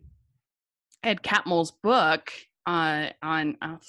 [1.02, 2.32] Ed Catmull's book
[2.66, 3.80] uh, on of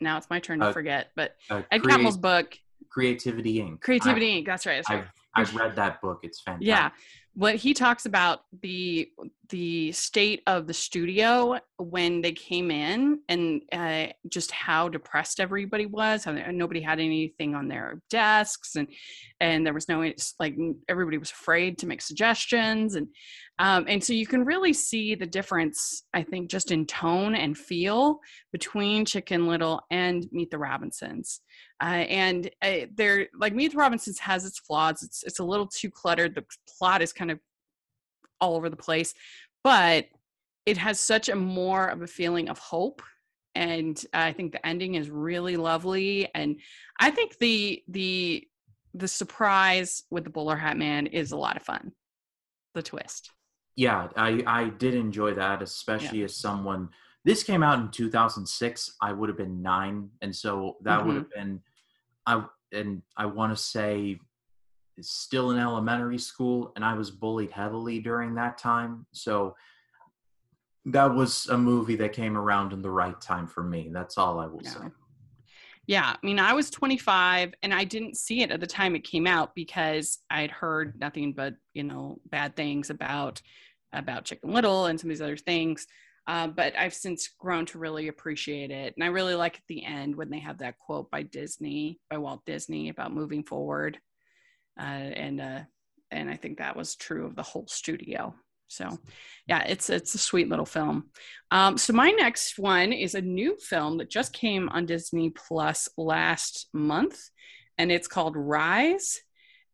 [0.00, 2.56] now it's my turn to Uh, forget, but Uh, Ed Create- Catmull's book,
[2.90, 3.80] Creativity Inc.
[3.80, 4.46] Creativity Inc.
[4.46, 4.76] That's right.
[4.76, 5.04] That's I, right.
[5.36, 6.20] I've, I've read that book.
[6.22, 6.66] It's fantastic.
[6.68, 6.90] yeah
[7.34, 9.08] what he talks about the
[9.50, 15.86] the state of the studio when they came in and uh, just how depressed everybody
[15.86, 18.88] was how nobody had anything on their desks and
[19.40, 20.56] and there was no it's like
[20.88, 23.06] everybody was afraid to make suggestions and
[23.60, 27.56] um, and so you can really see the difference i think just in tone and
[27.56, 28.18] feel
[28.52, 31.40] between chicken little and meet the robinsons
[31.82, 35.02] uh, and uh, they're like Meet the Robinsons has its flaws.
[35.02, 36.34] It's it's a little too cluttered.
[36.34, 36.44] The
[36.78, 37.40] plot is kind of
[38.40, 39.14] all over the place,
[39.64, 40.06] but
[40.66, 43.02] it has such a more of a feeling of hope.
[43.54, 46.28] And I think the ending is really lovely.
[46.34, 46.60] And
[47.00, 48.46] I think the the
[48.92, 51.92] the surprise with the bowler hat man is a lot of fun.
[52.74, 53.30] The twist.
[53.80, 56.90] Yeah, I I did enjoy that, especially as someone.
[57.24, 58.96] This came out in 2006.
[59.00, 61.16] I would have been nine, and so that would Mhm.
[61.16, 61.60] have been,
[62.26, 64.20] I and I want to say,
[65.00, 69.06] still in elementary school, and I was bullied heavily during that time.
[69.12, 69.56] So
[70.84, 73.88] that was a movie that came around in the right time for me.
[73.90, 74.74] That's all I will Yeah.
[74.74, 74.90] say.
[75.86, 79.04] Yeah, I mean, I was 25 and I didn't see it at the time it
[79.04, 83.42] came out because I'd heard nothing but you know bad things about
[83.92, 85.86] about Chicken Little and some of these other things.
[86.26, 89.84] Uh, but I've since grown to really appreciate it, and I really like at the
[89.84, 93.98] end when they have that quote by Disney, by Walt Disney, about moving forward,
[94.78, 95.60] uh, and uh,
[96.10, 98.34] and I think that was true of the whole studio.
[98.68, 98.98] So,
[99.48, 101.06] yeah, it's it's a sweet little film.
[101.50, 105.88] Um, so my next one is a new film that just came on Disney Plus
[105.96, 107.18] last month,
[107.78, 109.20] and it's called Rise,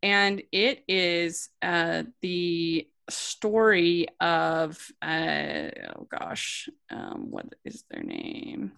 [0.02, 8.72] and it is uh, the story of uh, oh gosh, um, what is their name?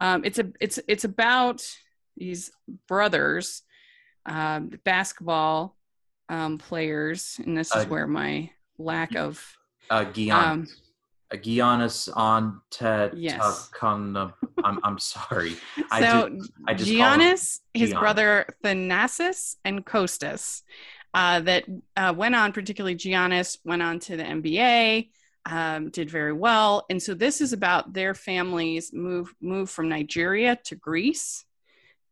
[0.00, 1.66] Um, it's a it's it's about
[2.16, 2.50] these
[2.88, 3.62] brothers,
[4.26, 5.76] um, basketball
[6.28, 9.56] um, players, and this is Uh, where my lack of
[9.88, 10.66] Uh, Giannis, Um,
[11.32, 13.70] uh, Giannis on Ted Yes.
[14.64, 15.56] I'm I'm sorry.
[15.90, 17.98] I so I just Giannis, his Giannis.
[18.00, 20.62] brother Thanasis, and Kostas,
[21.14, 21.64] uh, that
[21.96, 25.10] uh, went on, particularly Giannis, went on to the NBA,
[25.46, 30.58] um, did very well, and so this is about their families move move from Nigeria
[30.64, 31.44] to Greece,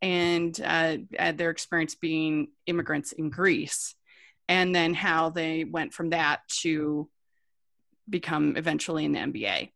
[0.01, 0.99] and uh,
[1.35, 3.95] their experience being immigrants in Greece,
[4.49, 7.09] and then how they went from that to
[8.09, 9.71] become eventually in the NBA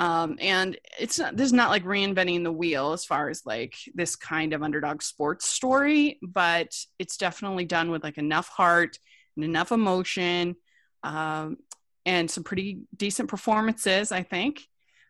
[0.00, 3.74] um, and it's not this is not like reinventing the wheel as far as like
[3.94, 8.98] this kind of underdog sports story but it's definitely done with like enough heart
[9.36, 10.56] and enough emotion
[11.02, 11.58] um,
[12.06, 14.66] and some pretty decent performances i think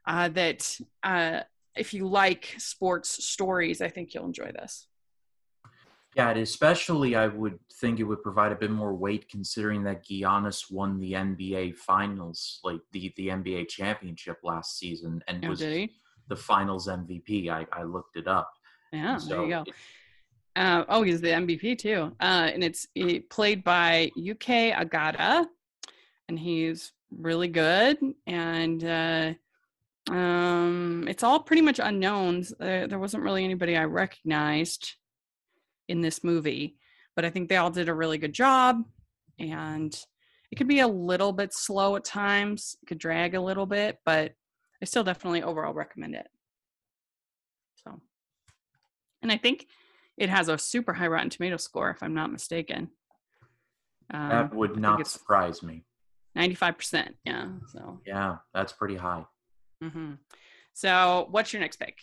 [0.09, 1.41] uh, that uh,
[1.77, 4.89] if you like sports stories i think you'll enjoy this
[6.17, 10.71] Yeah, especially I would think it would provide a bit more weight considering that Giannis
[10.71, 16.37] won the NBA Finals, like the the NBA championship last season, and oh, was the
[16.37, 17.49] Finals MVP.
[17.49, 18.53] I I looked it up.
[18.93, 19.65] yeah So there you go
[20.57, 22.13] Uh, oh, he's the MVP too.
[22.21, 25.47] Uh, and it's it, played by Uche Agada,
[26.29, 27.99] and he's really good.
[28.27, 29.33] And uh,
[30.11, 32.53] um, it's all pretty much unknowns.
[32.59, 34.97] There wasn't really anybody I recognized
[35.91, 36.77] in this movie,
[37.17, 38.83] but I think they all did a really good job.
[39.39, 39.93] And
[40.51, 43.99] it could be a little bit slow at times, it could drag a little bit,
[44.05, 44.33] but
[44.81, 46.29] I still definitely overall recommend it.
[47.85, 48.01] So,
[49.23, 49.67] and I think
[50.17, 52.91] it has a super high Rotten Tomato score, if I'm not mistaken.
[54.13, 55.85] Um, that would not surprise me.
[56.39, 57.15] 95%.
[57.25, 57.49] Yeah.
[57.73, 59.27] So, Yeah, that's pretty high.
[59.83, 60.13] hmm
[60.73, 61.99] so what's your next pick?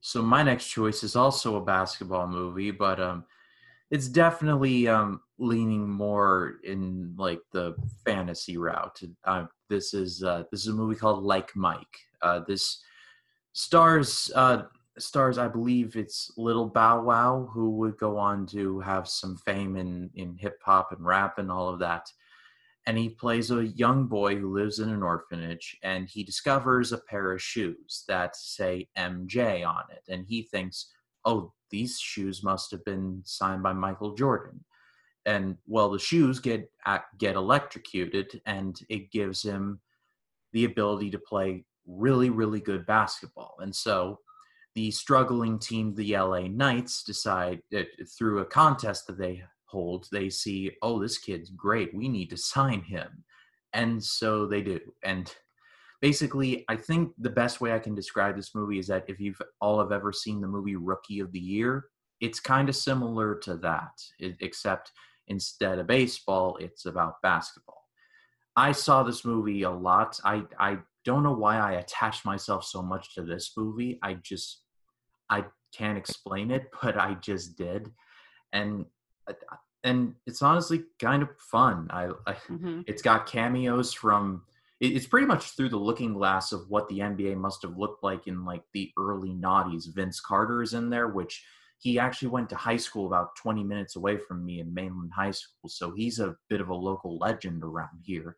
[0.00, 3.24] So my next choice is also a basketball movie, but um,
[3.90, 9.00] it's definitely um leaning more in like the fantasy route.
[9.24, 11.98] Uh, this is uh, this is a movie called Like Mike.
[12.22, 12.82] Uh, this
[13.52, 14.62] stars uh
[14.98, 19.76] stars I believe it's Little Bow Wow who would go on to have some fame
[19.76, 22.12] in in hip hop and rap and all of that.
[22.86, 26.98] And he plays a young boy who lives in an orphanage and he discovers a
[26.98, 30.90] pair of shoes that say MJ on it and he thinks,
[31.24, 34.64] "Oh, these shoes must have been signed by Michael Jordan."
[35.26, 39.80] And well, the shoes get uh, get electrocuted and it gives him
[40.52, 43.56] the ability to play really, really good basketball.
[43.60, 44.18] And so
[44.74, 47.60] the struggling team, the LA Knights, decide
[48.18, 51.94] through a contest that they hold, they see, oh, this kid's great.
[51.94, 53.24] We need to sign him.
[53.72, 54.80] And so they do.
[55.04, 55.32] And
[56.00, 59.40] basically, I think the best way I can describe this movie is that if you've
[59.60, 61.86] all have ever seen the movie Rookie of the Year,
[62.20, 64.92] it's kind of similar to that, e- except
[65.28, 67.84] instead of baseball, it's about basketball.
[68.56, 70.18] I saw this movie a lot.
[70.24, 73.98] I I don't know why I attached myself so much to this movie.
[74.02, 74.62] I just
[75.30, 77.90] I can't explain it, but I just did,
[78.52, 78.84] and
[79.84, 81.88] and it's honestly kind of fun.
[81.90, 84.42] I, I hmm it's got cameos from.
[84.80, 88.02] it- It's pretty much through the looking glass of what the NBA must have looked
[88.02, 89.84] like in like the early noughties.
[89.94, 91.44] Vince Carter is in there, which
[91.78, 95.30] he actually went to high school about 20 minutes away from me in Mainland High
[95.30, 98.36] School, so he's a bit of a local legend around here.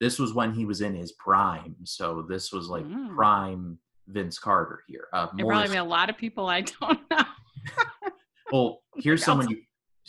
[0.00, 3.16] This was when he was in his prime, so this was like Mm.
[3.16, 5.06] prime Vince Carter here.
[5.12, 7.24] Uh, There Morris- probably be a lot of people I don't know.
[8.52, 9.58] well, here's someone you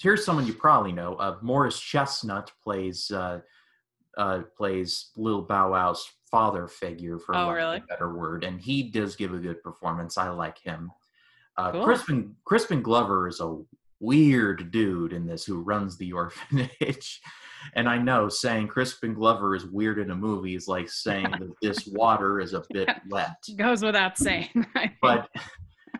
[0.02, 1.16] here's someone you probably know.
[1.16, 3.39] Uh, Morris Chestnut plays uh,
[4.18, 7.78] uh, plays Lil Bow Wow's father figure, for Oh, really?
[7.78, 10.18] a better word, and he does give a good performance.
[10.18, 10.91] I like him.
[11.58, 11.84] Uh, Cool.
[11.86, 13.58] Crispin Crispin Glover is a
[14.02, 17.22] weird dude in this who runs the orphanage.
[17.76, 21.52] And I know saying Crispin Glover is weird in a movie is like saying that
[21.62, 23.36] this water is a bit wet.
[23.58, 24.66] Goes without saying.
[25.02, 25.28] But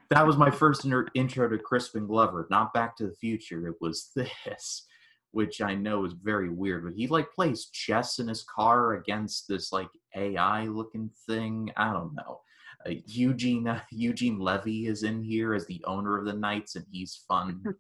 [0.10, 3.68] that was my first intro to Crispin Glover, not Back to the Future.
[3.68, 4.86] It was this,
[5.32, 6.84] which I know is very weird.
[6.86, 11.72] But he like plays chess in his car against this like AI looking thing.
[11.78, 12.42] I don't know.
[12.86, 16.86] Uh, Eugene uh, Eugene Levy is in here as the owner of the Knights, and
[16.92, 17.64] he's fun.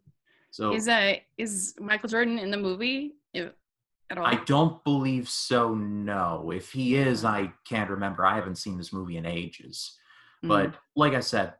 [0.51, 4.25] So is uh is Michael Jordan in the movie at all?
[4.25, 5.75] I don't believe so.
[5.75, 8.25] No, if he is, I can't remember.
[8.25, 9.95] I haven't seen this movie in ages.
[10.43, 10.47] Mm.
[10.47, 11.53] But like I said,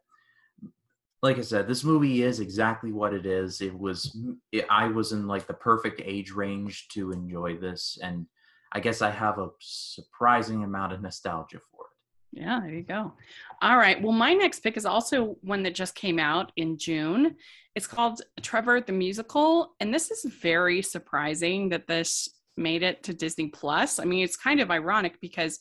[1.22, 3.62] like I said, this movie is exactly what it is.
[3.62, 4.18] It was.
[4.52, 8.26] It, I was in like the perfect age range to enjoy this, and
[8.72, 12.40] I guess I have a surprising amount of nostalgia for it.
[12.42, 13.14] Yeah, there you go.
[13.62, 14.02] All right.
[14.02, 17.36] Well, my next pick is also one that just came out in June.
[17.76, 19.74] It's called Trevor the Musical.
[19.80, 24.00] And this is very surprising that this made it to Disney Plus.
[24.00, 25.60] I mean, it's kind of ironic because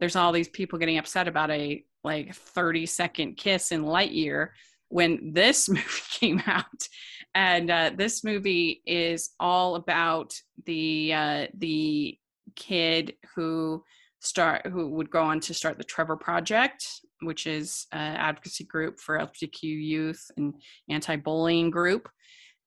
[0.00, 4.50] there's all these people getting upset about a like 30 second kiss in Lightyear
[4.88, 6.88] when this movie came out.
[7.34, 10.34] And uh, this movie is all about
[10.64, 12.18] the uh, the
[12.54, 13.84] kid who
[14.20, 16.86] start who would go on to start the Trevor Project,
[17.20, 20.54] which is an advocacy group for LGBTQ youth and
[20.88, 22.08] anti-bullying group.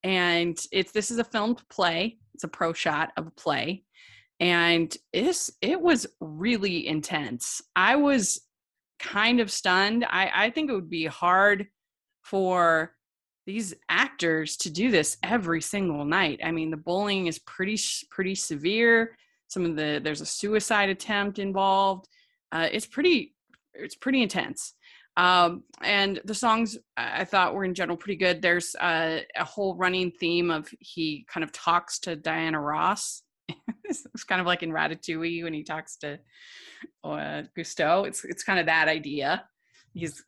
[0.03, 2.17] And it's this is a filmed play.
[2.35, 3.83] It's a pro shot of a play,
[4.39, 7.61] and it's it was really intense.
[7.75, 8.39] I was
[8.99, 10.05] kind of stunned.
[10.07, 11.67] I I think it would be hard
[12.29, 12.93] for
[13.47, 16.39] these actors to do this every single night.
[16.43, 17.79] I mean, the bullying is pretty
[18.11, 19.17] pretty severe.
[19.47, 22.07] Some of the there's a suicide attempt involved.
[22.51, 23.33] Uh, it's pretty
[23.73, 24.75] it's pretty intense.
[25.17, 28.41] Um, and the songs i thought were in general pretty good.
[28.41, 33.23] There's uh, a whole running theme of he kind of talks to diana ross.
[33.85, 36.19] It's kind of like in ratatouille when he talks to
[37.03, 38.07] uh, gusteau.
[38.07, 39.43] It's it's kind of that idea
[39.93, 40.23] he's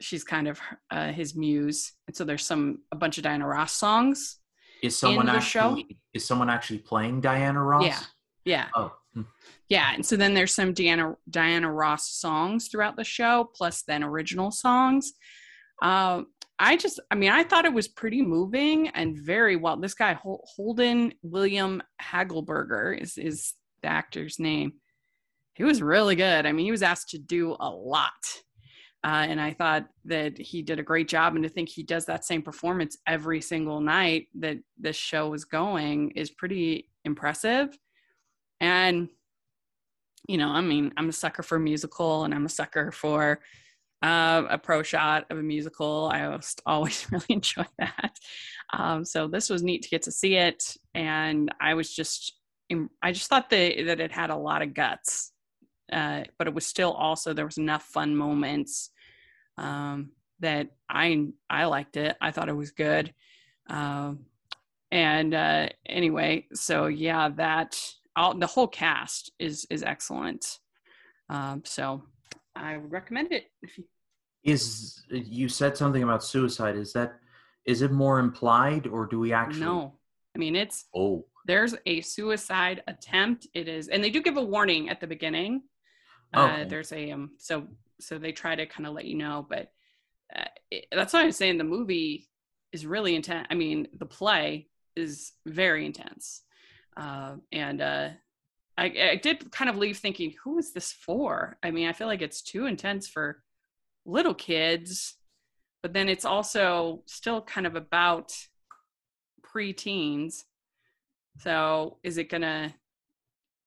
[0.00, 3.72] she's kind of uh, his muse and so there's some a bunch of diana ross
[3.72, 4.38] songs
[4.82, 5.96] Is someone the actually show?
[6.14, 7.84] is someone actually playing Diana Ross?
[7.84, 8.00] Yeah.
[8.44, 9.22] yeah Oh, hmm.
[9.68, 14.04] Yeah, and so then there's some Diana Diana Ross songs throughout the show, plus then
[14.04, 15.12] original songs.
[15.82, 16.26] Um,
[16.58, 19.76] I just, I mean, I thought it was pretty moving and very well.
[19.76, 24.74] This guy Holden William Hagelberger is is the actor's name.
[25.54, 26.46] He was really good.
[26.46, 28.12] I mean, he was asked to do a lot,
[29.06, 31.36] uh, and I thought that he did a great job.
[31.36, 35.44] And to think he does that same performance every single night that this show is
[35.44, 37.78] going is pretty impressive.
[38.60, 39.08] And
[40.28, 43.38] you know, I mean, I'm a sucker for musical and I'm a sucker for
[44.02, 46.10] uh, a pro shot of a musical.
[46.12, 48.18] I always, always really enjoy that.
[48.72, 50.76] Um, so this was neat to get to see it.
[50.94, 52.34] And I was just,
[53.00, 55.30] I just thought that, that it had a lot of guts,
[55.92, 58.90] uh, but it was still also, there was enough fun moments
[59.58, 62.16] um, that I, I liked it.
[62.20, 63.12] I thought it was good.
[63.68, 64.26] Um,
[64.90, 67.80] and uh, anyway, so yeah, that
[68.14, 70.58] all the whole cast is is excellent.
[71.28, 72.04] Um, so
[72.54, 73.50] I would recommend it.
[73.62, 73.84] If you,
[74.44, 76.76] is you said something about suicide?
[76.76, 77.18] Is that
[77.64, 79.60] is it more implied or do we actually?
[79.60, 79.94] no,
[80.34, 83.48] I mean it's Oh, there's a suicide attempt.
[83.54, 85.62] It is, and they do give a warning at the beginning.
[86.32, 87.66] Oh, Uh, there's a um, so
[88.00, 89.72] so they try to kind of let you know, but
[90.34, 92.28] uh, it, that's why I'm saying the movie
[92.72, 93.46] is really intense.
[93.50, 96.42] I mean, the play is very intense,
[96.96, 98.08] uh, and uh,
[98.78, 101.58] I, I did kind of leave thinking, who is this for?
[101.62, 103.42] I mean, I feel like it's too intense for
[104.04, 105.14] little kids,
[105.82, 108.36] but then it's also still kind of about
[109.42, 110.44] preteens.
[111.38, 112.74] So is it gonna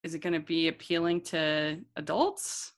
[0.02, 2.72] is it gonna be appealing to adults?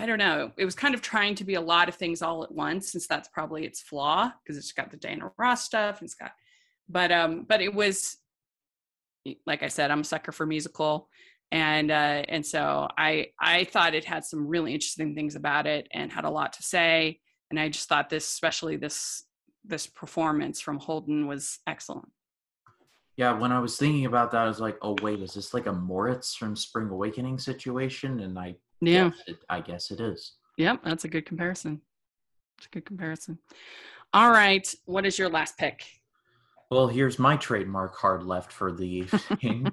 [0.00, 0.52] I don't know.
[0.56, 3.08] It was kind of trying to be a lot of things all at once, since
[3.08, 6.32] that's probably its flaw, because it's got the Diana Ross stuff, and it's got
[6.88, 8.16] but um but it was
[9.44, 11.08] like I said, I'm a sucker for musical.
[11.50, 15.88] And uh and so I I thought it had some really interesting things about it
[15.92, 17.20] and had a lot to say.
[17.50, 19.24] And I just thought this, especially this
[19.64, 22.08] this performance from Holden was excellent.
[23.16, 23.32] yeah.
[23.32, 25.72] When I was thinking about that, I was like, oh wait, is this like a
[25.72, 28.20] Moritz from Spring Awakening situation?
[28.20, 29.10] And I Yeah.
[29.26, 30.34] it, I guess it is.
[30.56, 31.80] Yep, that's a good comparison.
[32.58, 33.38] It's a good comparison.
[34.12, 35.84] All right, what is your last pick?
[36.70, 38.88] Well, here's my trademark hard left for the
[39.42, 39.70] evening.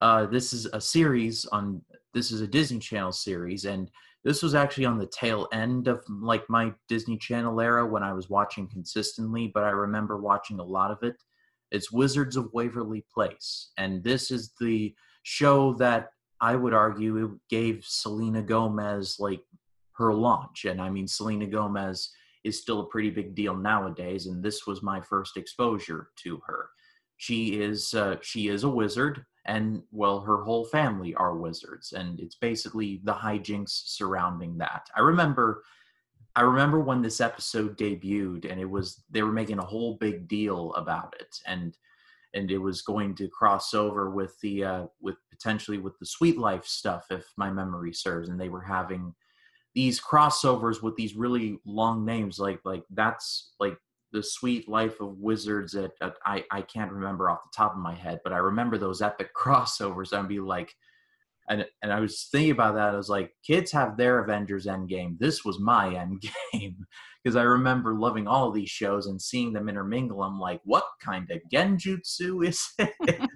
[0.00, 1.82] Uh, this is a series on.
[2.14, 3.90] This is a Disney Channel series, and
[4.24, 8.12] this was actually on the tail end of like my Disney Channel era when I
[8.12, 9.50] was watching consistently.
[9.52, 11.16] But I remember watching a lot of it.
[11.70, 16.08] It's Wizards of Waverly Place, and this is the show that
[16.40, 19.42] I would argue it gave Selena Gomez like
[19.92, 20.64] her launch.
[20.64, 22.10] And I mean, Selena Gomez
[22.44, 26.70] is still a pretty big deal nowadays, and this was my first exposure to her.
[27.18, 32.18] She is uh, she is a wizard, and well, her whole family are wizards, and
[32.18, 34.88] it's basically the hijinks surrounding that.
[34.96, 35.62] I remember.
[36.36, 40.28] I remember when this episode debuted and it was they were making a whole big
[40.28, 41.76] deal about it and
[42.34, 46.38] and it was going to cross over with the uh, with potentially with the Suite
[46.38, 49.14] Life stuff if my memory serves and they were having
[49.74, 53.76] these crossovers with these really long names like like that's like
[54.12, 57.78] the Suite Life of Wizards at, at, I, I can't remember off the top of
[57.78, 60.74] my head but i remember those epic crossovers i'd be like
[61.48, 65.18] and and i was thinking about that i was like kids have their avengers endgame.
[65.18, 66.76] This was my endgame
[67.22, 70.84] because i remember loving all of these shows and seeing them intermingle i'm like what
[71.02, 73.28] kind of genjutsu is it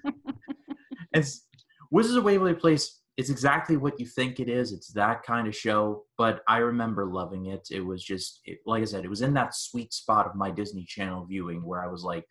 [1.13, 1.47] it's
[1.91, 4.73] wizards of waverly place it's exactly what you think it is.
[4.73, 7.69] It's that kind of show, but I remember loving it.
[7.71, 10.51] It was just it, like I said, it was in that sweet spot of my
[10.51, 12.27] Disney Channel viewing where I was like,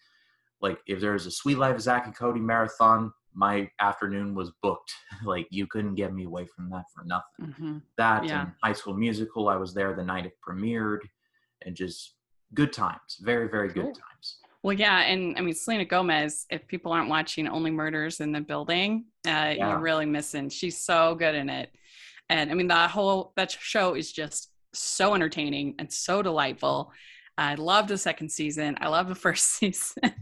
[0.62, 4.94] like if there's a Suite Life of Zack and Cody marathon, my afternoon was booked.
[5.26, 7.54] like you couldn't get me away from that for nothing.
[7.54, 7.78] Mm-hmm.
[7.98, 8.42] That yeah.
[8.42, 11.00] and High School Musical, I was there the night it premiered,
[11.66, 12.16] and just
[12.54, 13.84] good times, very very cool.
[13.84, 14.38] good times.
[14.64, 16.46] Well, yeah, and I mean Selena Gomez.
[16.50, 19.70] If people aren't watching Only Murders in the Building, uh, yeah.
[19.70, 20.50] you're really missing.
[20.50, 21.70] She's so good in it,
[22.30, 26.92] and I mean that whole that show is just so entertaining and so delightful.
[27.38, 28.78] I love the second season.
[28.80, 30.14] I love the first season.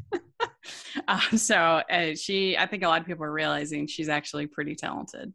[1.08, 4.76] uh, so uh, she, I think a lot of people are realizing she's actually pretty
[4.76, 5.34] talented.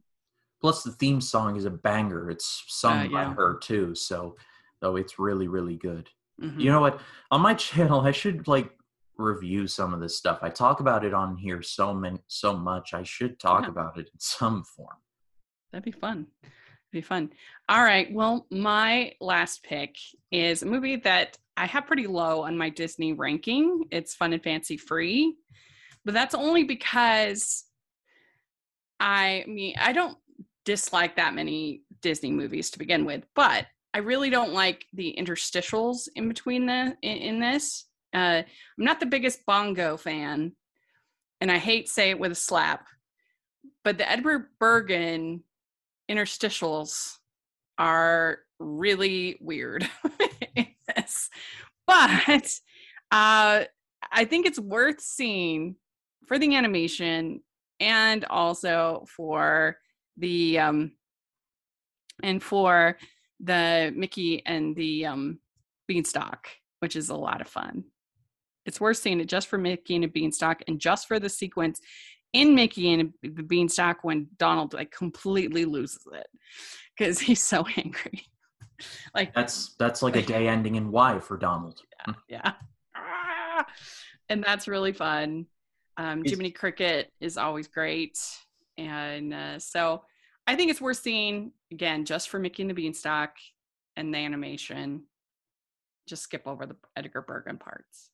[0.60, 2.30] Plus, the theme song is a banger.
[2.30, 3.08] It's sung uh, yeah.
[3.10, 4.36] by her too, so
[4.80, 6.08] though it's really really good.
[6.40, 6.60] Mm-hmm.
[6.60, 7.00] You know what?
[7.30, 8.70] On my channel, I should like
[9.18, 10.40] review some of this stuff.
[10.42, 12.94] I talk about it on here so many, so much.
[12.94, 13.70] I should talk yeah.
[13.70, 14.96] about it in some form.
[15.72, 16.26] That'd be fun.
[16.42, 16.52] That'd
[16.92, 17.30] be fun.
[17.68, 18.12] All right.
[18.12, 19.96] Well, my last pick
[20.30, 23.84] is a movie that I have pretty low on my Disney ranking.
[23.90, 25.34] It's Fun and Fancy Free,
[26.04, 27.64] but that's only because
[29.00, 30.18] I, I mean I don't
[30.64, 33.66] dislike that many Disney movies to begin with, but
[33.96, 37.86] I really don't like the interstitials in between the in, in this.
[38.12, 40.52] Uh, I'm not the biggest bongo fan,
[41.40, 42.88] and I hate say it with a slap,
[43.84, 45.44] but the Edgar Bergen
[46.10, 47.14] interstitials
[47.78, 49.88] are really weird
[50.56, 51.30] in this.
[51.86, 52.50] But
[53.10, 53.64] uh,
[54.12, 55.76] I think it's worth seeing
[56.26, 57.40] for the animation
[57.80, 59.78] and also for
[60.18, 60.92] the um
[62.22, 62.98] and for
[63.40, 65.38] the Mickey and the um
[65.88, 66.48] beanstalk,
[66.80, 67.84] which is a lot of fun.
[68.64, 71.80] It's worth seeing it just for Mickey and a Beanstalk and just for the sequence
[72.32, 76.26] in Mickey and the Beanstalk when Donald like completely loses it
[76.96, 78.26] because he's so angry.
[79.14, 81.80] like that's that's like a day ending in Y for Donald.
[82.06, 82.52] Yeah, yeah.
[82.94, 83.66] Ah!
[84.28, 85.46] and that's really fun.
[85.96, 88.18] Um, Jiminy Cricket is always great,
[88.76, 90.02] and uh, so
[90.46, 93.32] I think it's worth seeing again just for Mickey and the Beanstalk
[93.96, 95.02] and the animation.
[96.06, 98.10] Just skip over the Edgar Bergen parts.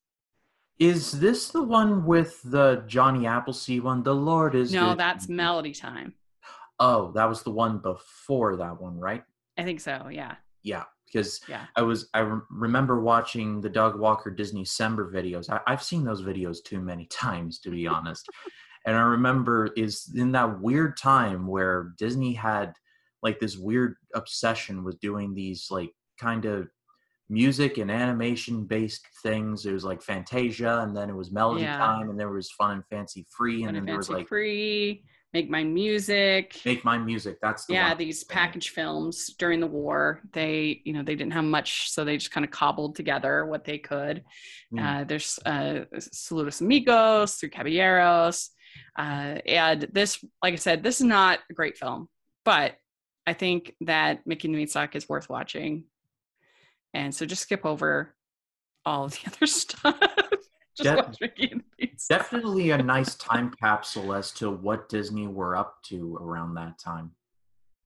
[0.79, 4.03] Is this the one with the Johnny Appleseed one?
[4.03, 6.15] The Lord is No, that's Melody Time.
[6.81, 9.23] Oh, that was the one before that one, right?
[9.59, 10.09] I think so.
[10.11, 10.37] Yeah.
[10.63, 11.67] Yeah, because yeah.
[11.77, 15.51] I was I re- remember watching the Doug Walker Disney December videos.
[15.51, 18.29] I, have seen those videos too many times, to be honest.
[18.87, 22.75] And I remember is in that weird time where Disney had
[23.23, 26.69] like this weird obsession with doing these like kind of
[27.29, 29.67] music and animation based things.
[29.67, 31.79] It was like Fantasia, and then it was Melody yeah.
[31.79, 34.29] Time, and there was Fun and Fancy Free, and Fun then and there was like
[34.29, 37.39] Free, Make Mine Music, Make Mine Music.
[37.41, 37.95] That's the yeah.
[37.95, 42.19] These package films during the war, they you know they didn't have much, so they
[42.19, 44.25] just kind of cobbled together what they could.
[44.73, 45.03] Mm.
[45.03, 48.51] Uh, there's uh, Saludos Amigos, Three Caballeros,
[48.97, 52.09] uh, and this, like I said, this is not a great film,
[52.45, 52.77] but
[53.27, 55.85] I think that Mickey and the Beanstalk is worth watching
[56.95, 58.15] and so just skip over
[58.85, 59.97] all of the other stuff.
[60.77, 61.63] just watch Mickey and
[62.09, 67.13] Definitely a nice time capsule as to what Disney were up to around that time.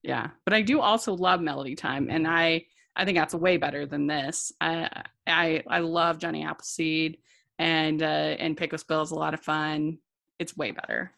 [0.03, 2.65] Yeah, but I do also love Melody Time, and I
[2.95, 4.53] I think that's way better than this.
[4.61, 4.89] I
[5.27, 7.19] I I love Johnny Appleseed,
[7.59, 9.99] and uh, and Pecos Bill is a lot of fun.
[10.39, 11.13] It's way better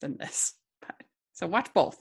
[0.00, 0.54] than this.
[0.80, 0.96] But
[1.32, 1.96] So watch both.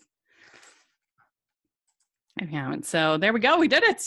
[2.40, 2.86] I haven't.
[2.86, 3.58] So there we go.
[3.58, 4.04] We did it.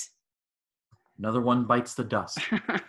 [1.18, 2.38] Another one bites the dust.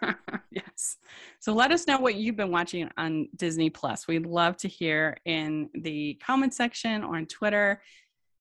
[0.51, 0.95] yes.
[1.39, 4.07] So let us know what you've been watching on Disney Plus.
[4.07, 7.81] We'd love to hear in the comment section or on Twitter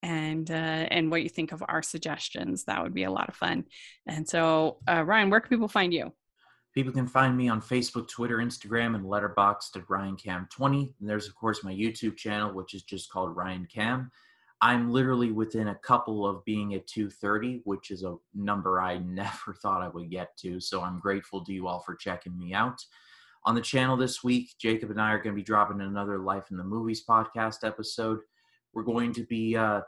[0.03, 2.65] and uh, and what you think of our suggestions.
[2.65, 3.65] That would be a lot of fun.
[4.07, 6.13] And so, uh, Ryan, where can people find you?
[6.75, 10.95] People can find me on Facebook, Twitter, Instagram, and Letterboxd at Ryan Cam 20.
[11.01, 14.11] And there's of course my YouTube channel, which is just called Ryan Cam.
[14.63, 19.55] I'm literally within a couple of being at 230, which is a number I never
[19.55, 20.61] thought I would get to.
[20.61, 22.85] So I'm grateful to you all for checking me out.
[23.45, 26.51] On the channel this week, Jacob and I are going to be dropping another Life
[26.51, 28.21] in the Movies podcast episode.
[28.75, 29.81] We're going to be uh,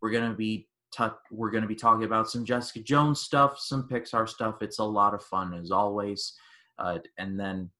[0.00, 3.58] we're going to be t- we're going to be talking about some Jessica Jones stuff,
[3.58, 4.62] some Pixar stuff.
[4.62, 6.34] It's a lot of fun as always.
[6.78, 7.70] Uh, and then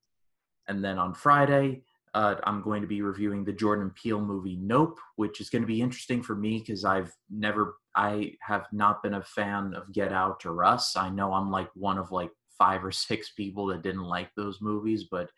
[0.68, 1.82] and then on Friday,
[2.14, 5.68] uh, I'm going to be reviewing the Jordan Peele movie Nope, which is going to
[5.68, 10.12] be interesting for me because I've never, I have not been a fan of Get
[10.12, 10.96] Out or Us.
[10.96, 14.60] I know I'm like one of like five or six people that didn't like those
[14.60, 15.30] movies, but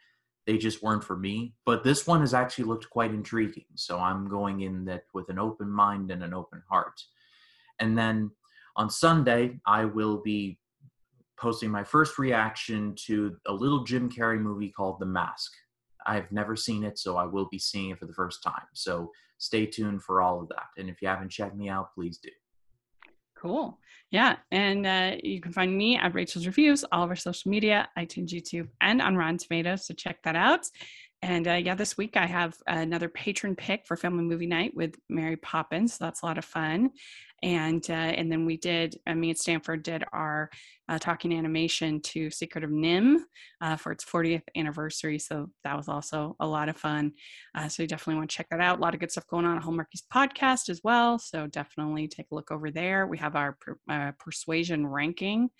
[0.47, 1.55] they just weren't for me.
[1.64, 5.39] But this one has actually looked quite intriguing, so I'm going in that with an
[5.39, 7.01] open mind and an open heart.
[7.83, 8.30] And then
[8.76, 10.57] on Sunday, I will be
[11.37, 15.51] posting my first reaction to a little Jim Carrey movie called The Mask.
[16.07, 18.66] I've never seen it, so I will be seeing it for the first time.
[18.72, 20.66] So stay tuned for all of that.
[20.78, 22.30] And if you haven't checked me out, please do.
[23.37, 23.80] Cool.
[24.12, 24.37] Yeah.
[24.53, 28.28] And uh, you can find me at Rachel's Reviews, all of our social media, iTunes,
[28.28, 29.87] YouTube, and on Rotten Tomatoes.
[29.87, 30.66] So check that out.
[31.23, 34.97] And uh, yeah, this week I have another patron pick for Family Movie Night with
[35.09, 35.95] Mary Poppins.
[35.95, 36.91] So that's a lot of fun.
[37.45, 40.49] And uh, and then we did uh, me and stanford did our
[40.89, 43.18] uh, talking animation to secret of NIMH
[43.61, 47.12] uh, for its 40th anniversary so that was also a lot of fun.
[47.57, 48.79] Uh, so you definitely want to check that out.
[48.79, 52.27] A lot of good stuff going on at hallmarkies podcast as well so definitely take
[52.31, 53.09] a look over there.
[53.09, 55.51] We have our per, persuasion ranking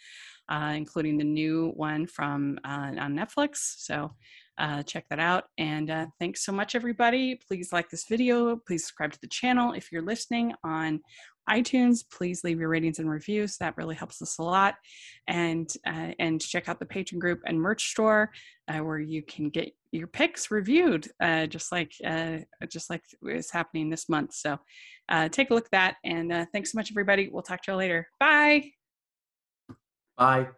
[0.50, 4.12] including the new one from on netflix so
[4.59, 5.44] uh, check that out.
[5.59, 7.40] And uh, thanks so much, everybody.
[7.48, 8.57] Please like this video.
[8.57, 9.72] Please subscribe to the channel.
[9.72, 11.00] If you're listening on
[11.48, 13.57] iTunes, please leave your ratings and reviews.
[13.57, 14.74] That really helps us a lot.
[15.26, 18.30] And uh, and check out the Patron group and merch store
[18.68, 22.38] uh, where you can get your picks reviewed, uh, just like uh,
[22.68, 24.34] just like is happening this month.
[24.34, 24.59] So
[25.30, 25.96] take a look at that.
[26.05, 27.28] And thanks so much, everybody.
[27.32, 28.09] We'll talk to you later.
[28.20, 28.70] Bye.
[30.16, 30.48] Bye.